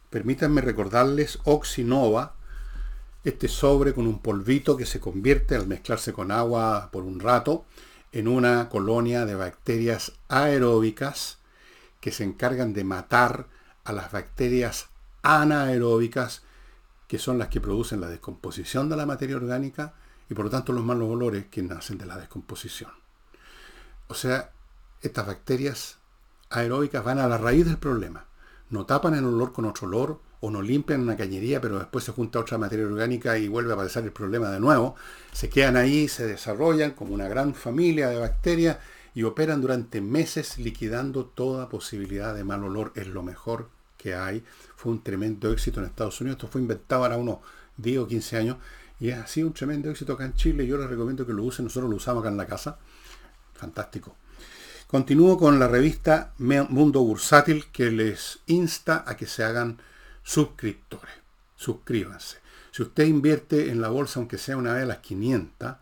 permítanme 0.10 0.62
recordarles 0.62 1.40
Oxinova, 1.44 2.36
este 3.24 3.48
sobre 3.48 3.94
con 3.94 4.06
un 4.08 4.20
polvito 4.20 4.76
que 4.76 4.86
se 4.86 5.00
convierte 5.00 5.56
al 5.56 5.68
mezclarse 5.68 6.12
con 6.12 6.32
agua 6.32 6.90
por 6.92 7.04
un 7.04 7.20
rato 7.20 7.66
en 8.12 8.28
una 8.28 8.70
colonia 8.70 9.26
de 9.26 9.36
bacterias 9.36 10.12
aeróbicas 10.28 11.38
que 12.02 12.12
se 12.12 12.26
encargan 12.26 12.74
de 12.74 12.84
matar 12.84 13.48
a 13.86 13.94
las 13.94 14.12
bacterias 14.12 14.88
anaeróbicas, 15.22 16.44
que 17.08 17.18
son 17.18 17.38
las 17.38 17.48
que 17.48 17.62
producen 17.62 18.02
la 18.02 18.10
descomposición 18.10 18.90
de 18.90 18.98
la 18.98 19.06
materia 19.06 19.38
orgánica 19.38 19.94
y 20.30 20.34
por 20.34 20.46
lo 20.46 20.52
tanto 20.52 20.74
los 20.74 20.84
malos 20.84 21.10
olores 21.10 21.46
que 21.46 21.64
nacen 21.64 21.98
de 21.98 22.06
la 22.06 22.18
descomposición. 22.18 22.92
O 24.08 24.14
sea, 24.14 24.52
estas 25.04 25.28
bacterias 25.28 25.98
aeróbicas 26.50 27.04
van 27.04 27.20
a 27.20 27.28
la 27.28 27.38
raíz 27.38 27.66
del 27.66 27.78
problema. 27.78 28.26
No 28.70 28.86
tapan 28.86 29.14
el 29.16 29.26
olor 29.26 29.54
con 29.54 29.66
otro 29.66 29.88
olor 29.88 30.20
o 30.40 30.50
no 30.50 30.62
limpian 30.62 31.02
una 31.02 31.16
cañería, 31.16 31.62
pero 31.62 31.78
después 31.78 32.04
se 32.04 32.12
junta 32.12 32.40
otra 32.40 32.58
materia 32.58 32.86
orgánica 32.86 33.38
y 33.38 33.48
vuelve 33.48 33.72
a 33.72 33.74
aparecer 33.76 34.04
el 34.04 34.12
problema 34.12 34.50
de 34.50 34.60
nuevo. 34.60 34.96
Se 35.32 35.50
quedan 35.50 35.78
ahí, 35.78 36.08
se 36.08 36.26
desarrollan 36.26 36.92
como 36.92 37.14
una 37.14 37.28
gran 37.28 37.54
familia 37.54 38.10
de 38.10 38.18
bacterias 38.18 38.78
y 39.14 39.24
operan 39.24 39.62
durante 39.62 40.02
meses 40.02 40.58
liquidando 40.58 41.26
toda 41.26 41.70
posibilidad 41.70 42.34
de 42.34 42.44
mal 42.44 42.64
olor. 42.64 42.92
Es 42.96 43.08
lo 43.08 43.24
mejor 43.24 43.70
que 43.98 44.16
hay. 44.16 44.44
Fue 44.76 44.92
un 44.92 45.04
tremendo 45.04 45.52
éxito 45.52 45.80
en 45.80 45.86
Estados 45.86 46.20
Unidos. 46.22 46.38
Esto 46.38 46.48
fue 46.48 46.62
inventado 46.62 47.04
ahora 47.04 47.18
unos 47.18 47.40
10 47.78 48.00
o 48.00 48.08
15 48.08 48.38
años 48.38 48.58
y 49.00 49.12
ha 49.12 49.28
sido 49.28 49.48
un 49.48 49.54
tremendo 49.54 49.90
éxito 49.90 50.14
acá 50.14 50.26
en 50.26 50.34
Chile. 50.34 50.66
Yo 50.66 50.78
les 50.78 50.90
recomiendo 50.90 51.26
que 51.26 51.34
lo 51.34 51.44
usen. 51.44 51.66
Nosotros 51.66 51.90
lo 51.90 51.98
usamos 51.98 52.22
acá 52.22 52.30
en 52.30 52.38
la 52.38 52.48
casa. 52.48 52.78
Fantástico. 53.54 54.16
Continúo 54.94 55.40
con 55.40 55.58
la 55.58 55.68
revista 55.68 56.36
Mundo 56.38 57.02
Bursátil 57.02 57.66
que 57.72 57.90
les 57.90 58.42
insta 58.46 59.04
a 59.08 59.18
que 59.18 59.26
se 59.26 59.44
hagan 59.44 59.80
suscriptores. 60.22 61.16
Suscríbanse. 61.56 62.38
Si 62.70 62.84
usted 62.84 63.06
invierte 63.06 63.72
en 63.72 63.82
la 63.82 63.88
bolsa, 63.88 64.20
aunque 64.20 64.38
sea 64.38 64.56
una 64.56 64.76
vez 64.76 64.84
a 64.84 64.86
las 64.86 65.00
500, 65.00 65.78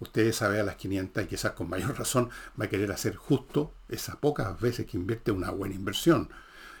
usted 0.00 0.26
esa 0.26 0.48
vez 0.48 0.60
a 0.60 0.64
las 0.64 0.76
500 0.76 1.24
y 1.24 1.26
quizás 1.28 1.52
con 1.52 1.70
mayor 1.70 1.98
razón 1.98 2.28
va 2.60 2.66
a 2.66 2.68
querer 2.68 2.92
hacer 2.92 3.16
justo 3.16 3.72
esas 3.88 4.16
pocas 4.16 4.60
veces 4.60 4.84
que 4.84 4.98
invierte 4.98 5.32
una 5.32 5.50
buena 5.50 5.74
inversión. 5.74 6.28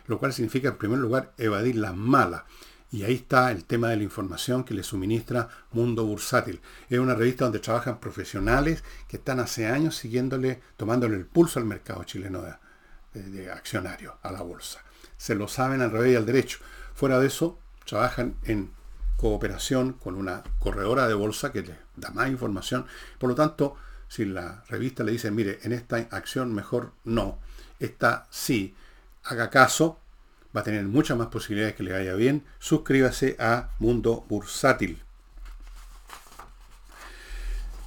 Lo 0.08 0.18
cual 0.18 0.34
significa, 0.34 0.68
en 0.68 0.76
primer 0.76 0.98
lugar, 0.98 1.32
evadir 1.38 1.76
las 1.76 1.96
malas. 1.96 2.42
Y 2.92 3.04
ahí 3.04 3.14
está 3.14 3.50
el 3.50 3.64
tema 3.64 3.88
de 3.88 3.96
la 3.96 4.02
información 4.02 4.64
que 4.64 4.74
le 4.74 4.82
suministra 4.82 5.48
Mundo 5.72 6.04
Bursátil. 6.04 6.60
Es 6.90 6.98
una 6.98 7.14
revista 7.14 7.44
donde 7.44 7.58
trabajan 7.58 7.98
profesionales 7.98 8.84
que 9.08 9.16
están 9.16 9.40
hace 9.40 9.66
años 9.66 9.96
siguiéndole, 9.96 10.60
tomándole 10.76 11.16
el 11.16 11.24
pulso 11.24 11.58
al 11.58 11.64
mercado 11.64 12.04
chileno 12.04 12.42
de, 12.42 13.22
de 13.22 13.50
accionarios, 13.50 14.14
a 14.22 14.30
la 14.30 14.42
bolsa. 14.42 14.82
Se 15.16 15.34
lo 15.34 15.48
saben 15.48 15.80
al 15.80 15.90
revés 15.90 16.12
y 16.12 16.16
al 16.16 16.26
derecho. 16.26 16.58
Fuera 16.94 17.18
de 17.18 17.28
eso, 17.28 17.58
trabajan 17.86 18.36
en 18.44 18.70
cooperación 19.16 19.94
con 19.94 20.14
una 20.14 20.42
corredora 20.58 21.08
de 21.08 21.14
bolsa 21.14 21.50
que 21.50 21.62
les 21.62 21.76
da 21.96 22.10
más 22.10 22.28
información. 22.28 22.84
Por 23.18 23.30
lo 23.30 23.34
tanto, 23.34 23.74
si 24.06 24.26
la 24.26 24.64
revista 24.68 25.02
le 25.02 25.12
dice, 25.12 25.30
mire, 25.30 25.60
en 25.62 25.72
esta 25.72 25.96
acción 26.10 26.52
mejor 26.52 26.92
no, 27.04 27.38
esta 27.80 28.26
sí, 28.30 28.74
haga 29.24 29.48
caso, 29.48 29.98
va 30.56 30.60
a 30.60 30.64
tener 30.64 30.84
muchas 30.84 31.16
más 31.16 31.28
posibilidades 31.28 31.74
que 31.74 31.82
le 31.82 31.92
vaya 31.92 32.14
bien. 32.14 32.44
Suscríbase 32.58 33.36
a 33.38 33.70
Mundo 33.78 34.24
Bursátil. 34.28 35.02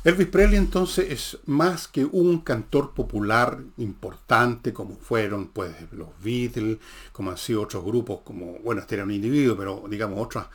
Elvis 0.06 0.28
Presley 0.28 0.58
entonces 0.58 1.10
es 1.10 1.40
más 1.48 1.88
que 1.88 2.06
un 2.06 2.42
cantor 2.42 2.94
popular 2.94 3.58
importante 3.78 4.72
como 4.72 4.98
fueron 4.98 5.48
pues 5.48 5.74
los 5.94 6.10
Beatles, 6.24 6.78
como 7.12 7.32
han 7.32 7.38
sido 7.38 7.64
otros 7.64 7.84
grupos, 7.84 8.20
como, 8.24 8.60
bueno, 8.60 8.82
este 8.82 8.94
era 8.94 9.04
un 9.04 9.10
individuo, 9.10 9.58
pero 9.58 9.84
digamos 9.90 10.20
otros, 10.24 10.46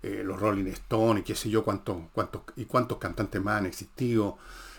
eh, 0.00 0.22
los 0.24 0.38
Rolling 0.38 0.66
Stones 0.66 1.22
y 1.22 1.24
qué 1.24 1.34
sé 1.34 1.50
yo, 1.50 1.64
cuántos, 1.64 1.96
cuántos, 2.12 2.42
y 2.54 2.66
cuántos 2.66 2.98
cantantes 2.98 3.42
más 3.42 3.58
han 3.58 3.66
existido. 3.66 4.38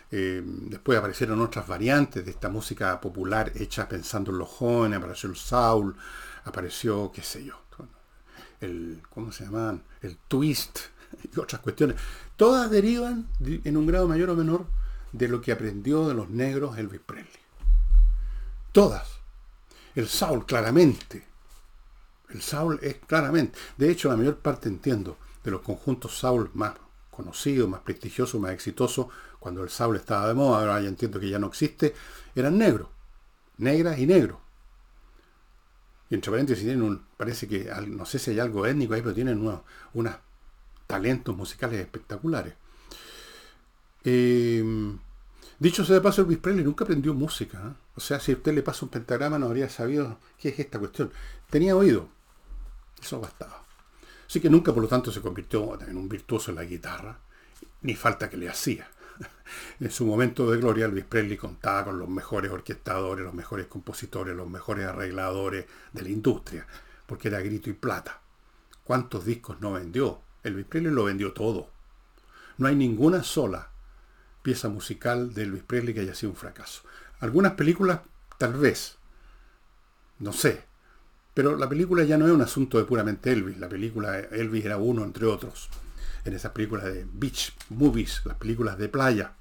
Eh, 0.09 0.41
después 0.45 0.97
aparecieron 0.97 1.41
otras 1.41 1.67
variantes 1.67 2.23
de 2.23 2.31
esta 2.31 2.47
música 2.47 3.01
popular 3.01 3.51
hecha 3.55 3.89
pensando 3.89 4.31
en 4.31 4.37
los 4.37 4.47
jóvenes, 4.47 4.99
apareció 4.99 5.29
el 5.29 5.35
soul, 5.35 5.93
apareció, 6.45 7.11
qué 7.11 7.21
sé 7.21 7.43
yo, 7.43 7.55
el, 8.61 9.01
¿cómo 9.09 9.31
se 9.31 9.45
llaman? 9.45 9.83
El 10.01 10.17
twist 10.17 10.79
y 11.35 11.39
otras 11.39 11.61
cuestiones. 11.61 11.97
Todas 12.35 12.69
derivan 12.69 13.27
en 13.39 13.77
un 13.77 13.85
grado 13.85 14.07
mayor 14.07 14.29
o 14.29 14.35
menor 14.35 14.65
de 15.11 15.27
lo 15.27 15.41
que 15.41 15.51
aprendió 15.51 16.07
de 16.07 16.13
los 16.13 16.29
negros 16.29 16.77
Elvis 16.77 17.01
Presley. 17.05 17.43
Todas. 18.71 19.07
El 19.95 20.07
Saul, 20.07 20.45
claramente. 20.45 21.25
El 22.29 22.41
Saul 22.41 22.79
es 22.81 22.95
claramente. 23.07 23.57
De 23.77 23.89
hecho, 23.89 24.09
la 24.09 24.17
mayor 24.17 24.37
parte, 24.37 24.67
entiendo, 24.67 25.17
de 25.43 25.51
los 25.51 25.61
conjuntos 25.61 26.17
Saul 26.17 26.49
más 26.53 26.73
conocidos, 27.09 27.69
más 27.69 27.81
prestigiosos, 27.81 28.41
más 28.41 28.51
exitosos, 28.51 29.07
cuando 29.39 29.63
el 29.63 29.69
Saul 29.69 29.95
estaba 29.95 30.27
de 30.27 30.33
moda, 30.33 30.59
ahora 30.59 30.81
ya 30.81 30.89
entiendo 30.89 31.19
que 31.19 31.29
ya 31.29 31.39
no 31.39 31.47
existe, 31.47 31.95
eran 32.35 32.57
negros. 32.57 32.89
Negras 33.57 33.99
y 33.99 34.05
negros. 34.05 34.39
Y 36.09 36.15
entre 36.15 36.31
paréntesis 36.31 36.63
tienen 36.63 36.83
un, 36.83 37.03
parece 37.17 37.47
que, 37.47 37.71
no 37.87 38.05
sé 38.05 38.19
si 38.19 38.31
hay 38.31 38.39
algo 38.39 38.65
étnico 38.65 38.93
ahí, 38.93 39.01
pero 39.01 39.15
tienen 39.15 39.61
unas 39.93 40.17
talentos 40.87 41.35
musicales 41.35 41.79
espectaculares. 41.79 42.53
Em, 44.03 44.99
dicho 45.57 45.83
sea 45.83 45.95
de 45.95 46.01
paso, 46.01 46.21
Elvis 46.21 46.37
Presley 46.37 46.63
nunca 46.63 46.83
aprendió 46.83 47.13
música. 47.13 47.57
¿eh? 47.57 47.73
O 47.95 47.99
sea, 47.99 48.19
si 48.19 48.33
usted 48.33 48.53
le 48.53 48.61
pasa 48.61 48.85
un 48.85 48.91
pentagrama 48.91 49.39
no 49.39 49.47
habría 49.47 49.67
sabido 49.69 50.19
qué 50.39 50.49
es 50.49 50.59
esta 50.59 50.77
cuestión. 50.77 51.11
Tenía 51.49 51.75
oído. 51.75 52.07
Eso 53.01 53.19
bastaba. 53.19 53.63
Así 54.27 54.39
que 54.39 54.49
nunca, 54.49 54.73
por 54.73 54.83
lo 54.83 54.89
tanto, 54.89 55.11
se 55.11 55.21
convirtió 55.21 55.79
en 55.81 55.97
un 55.97 56.07
virtuoso 56.07 56.51
en 56.51 56.57
la 56.57 56.63
guitarra. 56.63 57.17
Ni 57.81 57.95
falta 57.95 58.29
que 58.29 58.37
le 58.37 58.49
hacía. 58.49 58.87
En 59.79 59.91
su 59.91 60.05
momento 60.05 60.49
de 60.49 60.57
gloria, 60.57 60.85
Elvis 60.85 61.05
Presley 61.05 61.37
contaba 61.37 61.85
con 61.85 61.99
los 61.99 62.09
mejores 62.09 62.51
orquestadores, 62.51 63.25
los 63.25 63.33
mejores 63.33 63.67
compositores, 63.67 64.35
los 64.35 64.49
mejores 64.49 64.85
arregladores 64.85 65.65
de 65.93 66.01
la 66.01 66.09
industria, 66.09 66.65
porque 67.05 67.27
era 67.27 67.41
grito 67.41 67.69
y 67.69 67.73
plata. 67.73 68.21
¿Cuántos 68.83 69.25
discos 69.25 69.59
no 69.61 69.73
vendió? 69.73 70.21
Elvis 70.43 70.65
Presley 70.65 70.93
lo 70.93 71.05
vendió 71.05 71.33
todo. 71.33 71.69
No 72.57 72.67
hay 72.67 72.75
ninguna 72.75 73.23
sola 73.23 73.69
pieza 74.41 74.69
musical 74.69 75.33
de 75.33 75.43
Elvis 75.43 75.63
Presley 75.63 75.93
que 75.93 76.01
haya 76.01 76.15
sido 76.15 76.31
un 76.31 76.37
fracaso. 76.37 76.83
Algunas 77.19 77.53
películas, 77.53 78.01
tal 78.37 78.53
vez. 78.53 78.97
No 80.19 80.31
sé. 80.31 80.63
Pero 81.33 81.57
la 81.57 81.67
película 81.67 82.03
ya 82.03 82.17
no 82.17 82.27
es 82.27 82.31
un 82.31 82.41
asunto 82.41 82.77
de 82.77 82.85
puramente 82.85 83.31
Elvis. 83.31 83.57
La 83.57 83.67
película 83.67 84.19
Elvis 84.19 84.63
era 84.63 84.77
uno 84.77 85.03
entre 85.03 85.25
otros. 85.25 85.69
En 86.25 86.33
esas 86.33 86.51
películas 86.51 86.85
de 86.85 87.05
beach 87.11 87.53
movies, 87.69 88.21
las 88.25 88.37
películas 88.37 88.77
de 88.77 88.89
playa. 88.89 89.33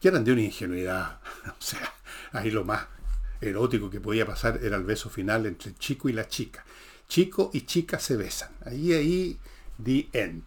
Que 0.00 0.08
eran 0.08 0.24
de 0.24 0.32
una 0.32 0.42
ingenuidad. 0.42 1.20
O 1.46 1.62
sea, 1.62 1.92
ahí 2.32 2.50
lo 2.50 2.64
más 2.64 2.86
erótico 3.40 3.90
que 3.90 4.00
podía 4.00 4.26
pasar 4.26 4.60
era 4.62 4.76
el 4.76 4.84
beso 4.84 5.10
final 5.10 5.46
entre 5.46 5.74
chico 5.74 6.08
y 6.08 6.12
la 6.12 6.28
chica. 6.28 6.64
Chico 7.08 7.50
y 7.52 7.62
chica 7.62 7.98
se 7.98 8.16
besan. 8.16 8.50
Ahí, 8.64 8.92
ahí 8.92 9.38
The 9.82 10.08
End. 10.12 10.44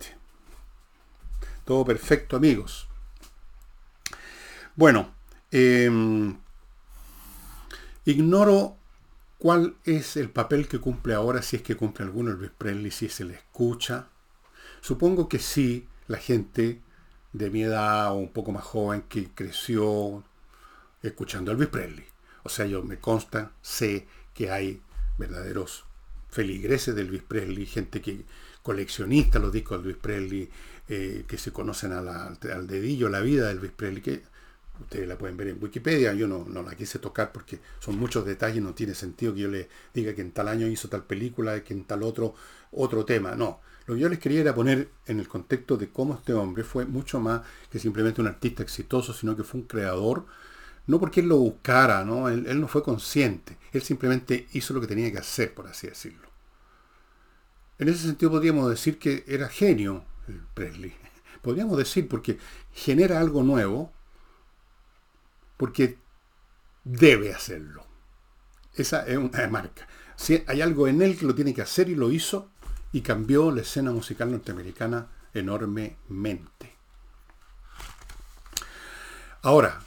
Todo 1.65 1.85
perfecto, 1.85 2.35
amigos. 2.35 2.87
Bueno, 4.75 5.13
em, 5.51 6.37
ignoro 8.05 8.77
cuál 9.37 9.75
es 9.85 10.17
el 10.17 10.29
papel 10.29 10.67
que 10.67 10.79
cumple 10.79 11.13
ahora, 11.13 11.41
si 11.41 11.57
es 11.57 11.61
que 11.61 11.75
cumple 11.75 12.05
alguno 12.05 12.31
Elvis 12.31 12.51
Presley, 12.57 12.91
si 12.91 13.09
se 13.09 13.25
le 13.25 13.35
escucha. 13.35 14.07
Supongo 14.81 15.29
que 15.29 15.39
sí, 15.39 15.87
la 16.07 16.17
gente 16.17 16.81
de 17.33 17.49
mi 17.49 17.63
edad 17.63 18.11
o 18.11 18.15
un 18.15 18.31
poco 18.31 18.51
más 18.51 18.63
joven 18.63 19.03
que 19.03 19.29
creció 19.33 20.23
escuchando 21.01 21.51
a 21.51 21.53
Elvis 21.53 21.69
Presley. 21.69 22.05
O 22.43 22.49
sea, 22.49 22.65
yo 22.65 22.83
me 22.83 22.97
consta, 22.97 23.51
sé 23.61 24.07
que 24.33 24.51
hay 24.51 24.81
verdaderos 25.17 25.85
feligreses 26.29 26.95
de 26.95 27.03
Elvis 27.03 27.23
Presley, 27.23 27.65
gente 27.65 28.01
que 28.01 28.25
coleccionista 28.63 29.39
los 29.39 29.51
discos 29.51 29.77
de 29.77 29.89
Elvis 29.89 30.01
Presley, 30.01 30.49
eh, 30.89 31.25
que 31.27 31.37
se 31.37 31.51
conocen 31.51 31.93
al 31.93 32.67
dedillo 32.67 33.07
la 33.09 33.21
vida 33.21 33.45
de 33.45 33.51
Elvis 33.51 33.71
Presley, 33.71 34.01
que 34.01 34.23
ustedes 34.79 35.07
la 35.07 35.17
pueden 35.17 35.37
ver 35.37 35.49
en 35.49 35.61
Wikipedia, 35.61 36.13
yo 36.13 36.27
no, 36.27 36.45
no, 36.47 36.63
la 36.63 36.75
quise 36.75 36.99
tocar 36.99 37.31
porque 37.31 37.59
son 37.79 37.97
muchos 37.97 38.25
detalles, 38.25 38.63
no 38.63 38.73
tiene 38.73 38.95
sentido 38.95 39.33
que 39.33 39.41
yo 39.41 39.47
le 39.47 39.69
diga 39.93 40.15
que 40.15 40.21
en 40.21 40.31
tal 40.31 40.47
año 40.47 40.67
hizo 40.67 40.89
tal 40.89 41.03
película, 41.03 41.63
que 41.63 41.73
en 41.73 41.83
tal 41.83 42.01
otro, 42.03 42.33
otro 42.71 43.05
tema, 43.05 43.35
no. 43.35 43.59
Lo 43.91 43.95
que 43.95 44.03
yo 44.03 44.07
les 44.07 44.19
quería 44.19 44.39
era 44.39 44.55
poner 44.55 44.89
en 45.05 45.19
el 45.19 45.27
contexto 45.27 45.75
de 45.75 45.89
cómo 45.89 46.13
este 46.13 46.33
hombre 46.33 46.63
fue 46.63 46.85
mucho 46.85 47.19
más 47.19 47.41
que 47.69 47.77
simplemente 47.77 48.21
un 48.21 48.27
artista 48.27 48.63
exitoso, 48.63 49.11
sino 49.11 49.35
que 49.35 49.43
fue 49.43 49.59
un 49.59 49.67
creador, 49.67 50.25
no 50.87 50.97
porque 50.97 51.19
él 51.19 51.27
lo 51.27 51.35
buscara, 51.35 52.05
¿no? 52.05 52.29
él 52.29 52.61
no 52.61 52.69
fue 52.69 52.83
consciente, 52.83 53.57
él 53.73 53.81
simplemente 53.81 54.47
hizo 54.53 54.73
lo 54.73 54.79
que 54.79 54.87
tenía 54.87 55.11
que 55.11 55.17
hacer, 55.17 55.53
por 55.53 55.67
así 55.67 55.87
decirlo. 55.87 56.29
En 57.79 57.89
ese 57.89 58.03
sentido 58.03 58.31
podríamos 58.31 58.69
decir 58.69 58.97
que 58.97 59.25
era 59.27 59.49
genio 59.49 60.05
el 60.29 60.39
Presley. 60.53 60.95
Podríamos 61.41 61.77
decir 61.77 62.07
porque 62.07 62.37
genera 62.71 63.19
algo 63.19 63.43
nuevo, 63.43 63.91
porque 65.57 65.97
debe 66.85 67.33
hacerlo. 67.33 67.85
Esa 68.73 69.05
es 69.05 69.17
una 69.17 69.45
marca. 69.49 69.85
Si 70.15 70.41
hay 70.47 70.61
algo 70.61 70.87
en 70.87 71.01
él 71.01 71.17
que 71.17 71.25
lo 71.25 71.35
tiene 71.35 71.53
que 71.53 71.61
hacer 71.61 71.89
y 71.89 71.95
lo 71.95 72.09
hizo 72.09 72.51
y 72.91 73.01
cambió 73.01 73.51
la 73.51 73.61
escena 73.61 73.91
musical 73.91 74.31
norteamericana 74.31 75.07
enormemente. 75.33 76.75
Ahora, 79.43 79.81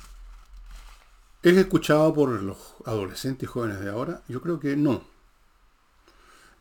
¿Es 1.44 1.54
escuchado 1.58 2.14
por 2.14 2.30
los 2.42 2.56
adolescentes 2.86 3.46
y 3.46 3.52
jóvenes 3.52 3.78
de 3.80 3.90
ahora? 3.90 4.22
Yo 4.28 4.40
creo 4.40 4.58
que 4.58 4.76
no. 4.78 5.04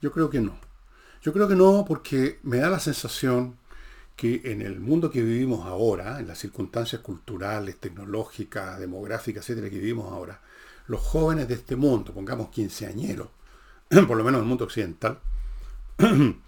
Yo 0.01 0.11
creo 0.11 0.29
que 0.29 0.41
no. 0.41 0.57
Yo 1.21 1.31
creo 1.31 1.47
que 1.47 1.55
no 1.55 1.85
porque 1.87 2.41
me 2.43 2.57
da 2.57 2.69
la 2.69 2.81
sensación 2.81 3.55
que 4.17 4.41
en 4.43 4.61
el 4.61 4.81
mundo 4.81 5.09
que 5.09 5.21
vivimos 5.21 5.65
ahora, 5.65 6.19
en 6.19 6.27
las 6.27 6.39
circunstancias 6.39 7.01
culturales, 7.01 7.77
tecnológicas, 7.77 8.77
demográficas, 8.77 9.45
etcétera, 9.45 9.69
que 9.69 9.79
vivimos 9.79 10.11
ahora, 10.11 10.41
los 10.87 10.99
jóvenes 10.99 11.47
de 11.47 11.53
este 11.53 11.77
mundo, 11.77 12.13
pongamos 12.13 12.49
quinceañeros, 12.49 13.29
por 13.89 14.17
lo 14.17 14.23
menos 14.25 14.39
en 14.39 14.43
el 14.43 14.49
mundo 14.49 14.65
occidental, 14.65 15.17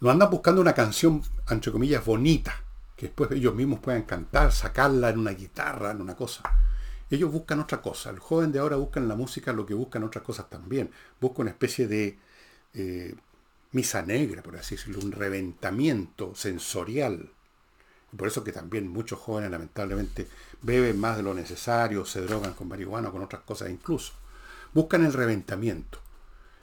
no 0.00 0.10
andan 0.10 0.30
buscando 0.30 0.60
una 0.60 0.74
canción, 0.74 1.22
entre 1.48 1.72
comillas, 1.72 2.04
bonita, 2.04 2.62
que 2.96 3.06
después 3.06 3.30
ellos 3.32 3.54
mismos 3.54 3.80
puedan 3.80 4.02
cantar, 4.02 4.52
sacarla 4.52 5.10
en 5.10 5.18
una 5.18 5.32
guitarra, 5.32 5.90
en 5.90 6.00
una 6.00 6.16
cosa. 6.16 6.42
Ellos 7.10 7.30
buscan 7.30 7.60
otra 7.60 7.82
cosa. 7.82 8.10
El 8.10 8.18
joven 8.18 8.52
de 8.52 8.58
ahora 8.58 8.76
busca 8.76 8.98
en 8.98 9.08
la 9.08 9.16
música 9.16 9.52
lo 9.52 9.66
que 9.66 9.74
buscan 9.74 10.02
otras 10.02 10.24
cosas 10.24 10.48
también. 10.48 10.90
Busca 11.20 11.42
una 11.42 11.50
especie 11.50 11.86
de 11.86 12.18
eh, 12.74 13.14
misa 13.72 14.02
negra, 14.02 14.42
por 14.42 14.56
así 14.56 14.76
decirlo, 14.76 15.00
un 15.00 15.12
reventamiento 15.12 16.34
sensorial. 16.34 17.30
por 18.16 18.28
eso 18.28 18.44
que 18.44 18.52
también 18.52 18.88
muchos 18.88 19.18
jóvenes 19.18 19.50
lamentablemente 19.50 20.28
beben 20.62 20.98
más 21.00 21.16
de 21.16 21.22
lo 21.22 21.34
necesario, 21.34 22.04
se 22.04 22.20
drogan 22.20 22.54
con 22.54 22.68
marihuana 22.68 23.10
con 23.10 23.22
otras 23.22 23.42
cosas 23.42 23.70
incluso. 23.70 24.12
Buscan 24.72 25.04
el 25.04 25.12
reventamiento. 25.12 25.98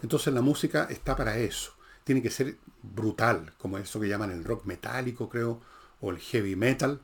Entonces 0.01 0.33
la 0.33 0.41
música 0.41 0.87
está 0.89 1.15
para 1.15 1.37
eso. 1.37 1.73
Tiene 2.03 2.21
que 2.21 2.29
ser 2.29 2.57
brutal, 2.81 3.53
como 3.57 3.77
eso 3.77 3.99
que 3.99 4.07
llaman 4.07 4.31
el 4.31 4.43
rock 4.43 4.65
metálico, 4.65 5.29
creo, 5.29 5.61
o 6.01 6.11
el 6.11 6.19
heavy 6.19 6.55
metal. 6.55 7.01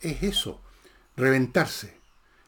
Es 0.00 0.22
eso, 0.22 0.60
reventarse. 1.16 1.96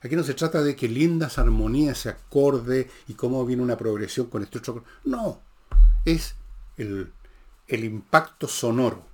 Aquí 0.01 0.15
no 0.15 0.23
se 0.23 0.35
trata 0.35 0.63
de 0.63 0.77
que 0.77 0.89
lindas 0.89 1.39
armonías 1.39 1.99
se 1.99 2.09
acorde 2.09 2.89
y 3.09 3.15
cómo 3.15 3.45
viene 3.45 3.63
una 3.63 3.77
progresión 3.77 4.27
con 4.29 4.43
este 4.43 4.59
otro. 4.59 4.85
No, 5.05 5.41
es 6.05 6.37
el, 6.77 7.13
impacto 7.69 8.47
sonoro. 8.47 9.05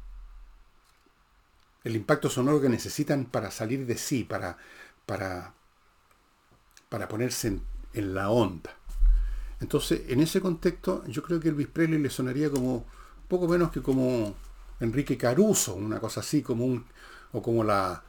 El 1.83 1.97
impacto 1.97 2.29
sonoro 2.29 2.61
que 2.61 2.69
necesitan 2.69 3.25
para 3.25 3.51
salir 3.51 3.87
de 3.87 3.97
sí, 3.97 4.25
para, 4.25 4.59
para, 5.07 5.55
para 6.89 7.09
ponerse 7.09 7.49
en, 7.49 7.63
en 7.95 8.15
la 8.15 8.31
onda. 8.31 8.77
Entonces, 9.65 10.03
en 10.09 10.21
ese 10.21 10.43
contexto, 10.43 11.03
yo 11.07 11.23
creo 11.23 11.41
que 11.41 11.49
Elvis 11.49 11.69
Presley 11.69 11.99
le 11.99 12.11
sonaría 12.11 12.51
como 12.51 12.85
poco 13.29 13.49
menos 13.49 13.71
que 13.71 13.81
como 13.81 14.35
Enrique 14.79 15.17
Caruso, 15.17 15.75
una 15.75 15.99
cosa 15.99 16.21
así, 16.21 16.43
como 16.43 16.85
o 17.33 17.41
como 17.41 17.65
la 17.65 18.03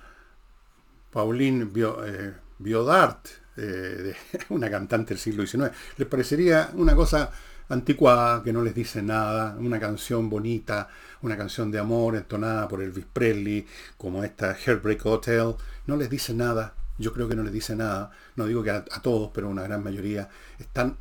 Pauline 1.12 1.72
eh, 1.74 2.34
Biodart, 2.60 3.28
eh, 3.56 4.14
una 4.50 4.70
cantante 4.70 5.14
del 5.14 5.18
siglo 5.18 5.48
XIX. 5.48 5.72
Les 5.96 6.06
parecería 6.10 6.72
una 6.74 6.94
cosa 6.94 7.32
anticuada, 7.70 8.44
que 8.44 8.52
no 8.52 8.62
les 8.62 8.76
dice 8.76 9.02
nada, 9.02 9.56
una 9.58 9.80
canción 9.80 10.30
bonita, 10.30 10.90
una 11.22 11.38
canción 11.38 11.72
de 11.72 11.80
amor 11.80 12.18
entonada 12.18 12.68
por 12.68 12.82
Elvis 12.82 13.06
Presley, 13.14 13.66
como 13.96 14.26
esta 14.26 14.54
Heartbreak 14.54 15.06
Hotel, 15.06 15.56
no 15.88 15.96
les 15.96 16.10
dice 16.10 16.34
nada, 16.34 16.74
yo 16.98 17.14
creo 17.14 17.30
que 17.30 17.36
no 17.38 17.44
les 17.44 17.54
dice 17.54 17.78
nada, 17.78 18.12
no 18.36 18.46
digo 18.46 18.62
que 18.62 18.72
a, 18.72 18.84
a 18.92 19.02
todos, 19.02 19.32
pero 19.34 19.48
una 19.50 19.64
gran 19.64 19.82
mayoría, 19.82 20.28
están, 20.60 20.98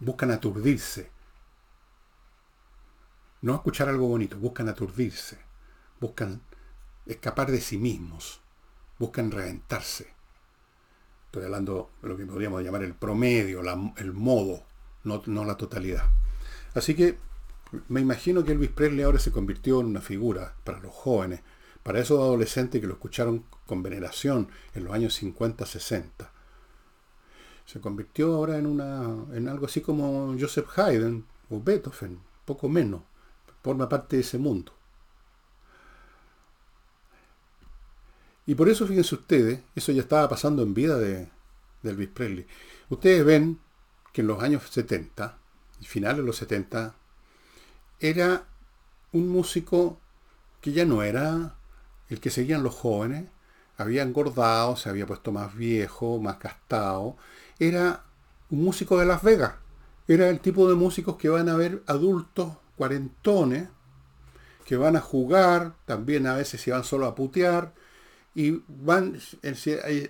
buscan 0.00 0.30
aturdirse, 0.30 1.10
no 3.42 3.54
escuchar 3.54 3.88
algo 3.88 4.08
bonito, 4.08 4.38
buscan 4.38 4.68
aturdirse, 4.68 5.38
buscan 6.00 6.40
escapar 7.06 7.50
de 7.50 7.60
sí 7.60 7.78
mismos, 7.78 8.40
buscan 8.98 9.30
reventarse. 9.30 10.14
Estoy 11.26 11.44
hablando 11.44 11.90
de 12.02 12.08
lo 12.08 12.16
que 12.16 12.26
podríamos 12.26 12.62
llamar 12.62 12.82
el 12.82 12.94
promedio, 12.94 13.60
el 13.96 14.12
modo, 14.12 14.64
no, 15.04 15.22
no, 15.26 15.44
la 15.44 15.56
totalidad. 15.56 16.04
Así 16.74 16.94
que 16.94 17.18
me 17.88 18.00
imagino 18.00 18.44
que 18.44 18.52
Elvis 18.52 18.70
Presley 18.70 19.02
ahora 19.02 19.18
se 19.18 19.32
convirtió 19.32 19.80
en 19.80 19.86
una 19.86 20.00
figura 20.00 20.54
para 20.64 20.80
los 20.80 20.92
jóvenes, 20.92 21.40
para 21.82 22.00
esos 22.00 22.18
adolescentes 22.18 22.80
que 22.80 22.86
lo 22.86 22.94
escucharon 22.94 23.44
con 23.66 23.82
veneración 23.82 24.48
en 24.74 24.84
los 24.84 24.94
años 24.94 25.22
50-60. 25.22 26.30
Se 27.66 27.80
convirtió 27.80 28.34
ahora 28.34 28.56
en, 28.58 28.66
una, 28.66 29.02
en 29.34 29.48
algo 29.48 29.66
así 29.66 29.80
como 29.80 30.34
Joseph 30.38 30.78
Haydn 30.78 31.26
o 31.50 31.60
Beethoven, 31.60 32.18
poco 32.44 32.68
menos 32.68 33.02
forma 33.66 33.88
parte 33.88 34.14
de 34.14 34.22
ese 34.22 34.38
mundo. 34.38 34.72
Y 38.46 38.54
por 38.54 38.68
eso, 38.68 38.86
fíjense 38.86 39.16
ustedes, 39.16 39.58
eso 39.74 39.90
ya 39.90 40.02
estaba 40.02 40.28
pasando 40.28 40.62
en 40.62 40.72
vida 40.72 40.96
de, 40.98 41.28
Elvis 41.82 42.10
Presley. 42.10 42.46
Ustedes 42.90 43.24
ven 43.24 43.58
que 44.12 44.20
en 44.20 44.28
los 44.28 44.40
años 44.40 44.62
70, 44.70 45.36
finales 45.82 46.18
de 46.18 46.22
los 46.22 46.36
70, 46.36 46.94
era 47.98 48.44
un 49.10 49.28
músico 49.30 49.98
que 50.60 50.70
ya 50.70 50.84
no 50.84 51.02
era 51.02 51.56
el 52.08 52.20
que 52.20 52.30
seguían 52.30 52.62
los 52.62 52.74
jóvenes, 52.76 53.24
había 53.78 54.04
engordado, 54.04 54.76
se 54.76 54.88
había 54.88 55.06
puesto 55.06 55.32
más 55.32 55.56
viejo, 55.56 56.20
más 56.20 56.38
gastado. 56.38 57.16
Era 57.58 58.04
un 58.50 58.64
músico 58.64 58.98
de 58.98 59.06
Las 59.06 59.22
Vegas. 59.22 59.54
Era 60.08 60.28
el 60.28 60.40
tipo 60.40 60.68
de 60.68 60.74
músicos 60.74 61.16
que 61.16 61.28
van 61.28 61.48
a 61.48 61.56
ver 61.56 61.82
adultos 61.86 62.52
cuarentones 62.76 63.68
que 64.66 64.76
van 64.76 64.96
a 64.96 65.00
jugar, 65.00 65.74
también 65.86 66.26
a 66.26 66.34
veces 66.34 66.60
se 66.60 66.72
van 66.72 66.82
solo 66.82 67.06
a 67.06 67.14
putear, 67.14 67.72
y 68.34 68.62
van, 68.68 69.18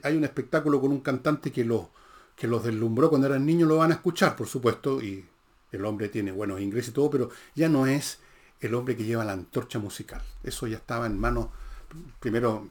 hay 0.03 0.17
un 0.17 0.25
espectáculo 0.25 0.81
con 0.81 0.91
un 0.91 1.01
cantante 1.01 1.53
que 1.53 1.63
los, 1.63 1.89
que 2.35 2.49
los 2.49 2.65
deslumbró 2.65 3.11
cuando 3.11 3.29
eran 3.29 3.45
niños, 3.45 3.69
lo 3.69 3.77
van 3.77 3.93
a 3.93 3.97
escuchar, 3.97 4.35
por 4.35 4.49
supuesto, 4.49 5.03
y 5.03 5.27
el 5.73 5.85
hombre 5.85 6.09
tiene 6.09 6.33
buenos 6.33 6.61
ingresos 6.61 6.89
y 6.89 6.95
todo, 6.95 7.11
pero 7.11 7.31
ya 7.55 7.69
no 7.69 7.87
es 7.87 8.19
el 8.61 8.75
hombre 8.75 8.97
que 8.97 9.05
lleva 9.05 9.27
la 9.27 9.35
antorcha 9.35 9.79
musical. 9.79 10.23
Eso 10.43 10.67
ya 10.67 10.79
estaba 10.79 11.07
en 11.07 11.19
manos, 11.19 11.49
primero 12.19 12.67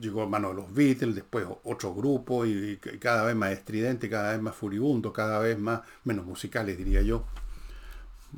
llegó 0.00 0.24
en 0.24 0.30
manos 0.30 0.54
de 0.54 0.62
los 0.62 0.74
Beatles, 0.74 1.14
después 1.14 1.46
otro 1.64 1.94
grupo, 1.94 2.46
y, 2.46 2.78
y 2.82 2.98
cada 2.98 3.24
vez 3.24 3.36
más 3.36 3.52
estridente, 3.52 4.08
cada 4.08 4.32
vez 4.32 4.42
más 4.42 4.54
furibundo, 4.54 5.12
cada 5.12 5.38
vez 5.38 5.58
más, 5.58 5.82
menos 6.04 6.24
musicales, 6.26 6.76
diría 6.78 7.02
yo 7.02 7.24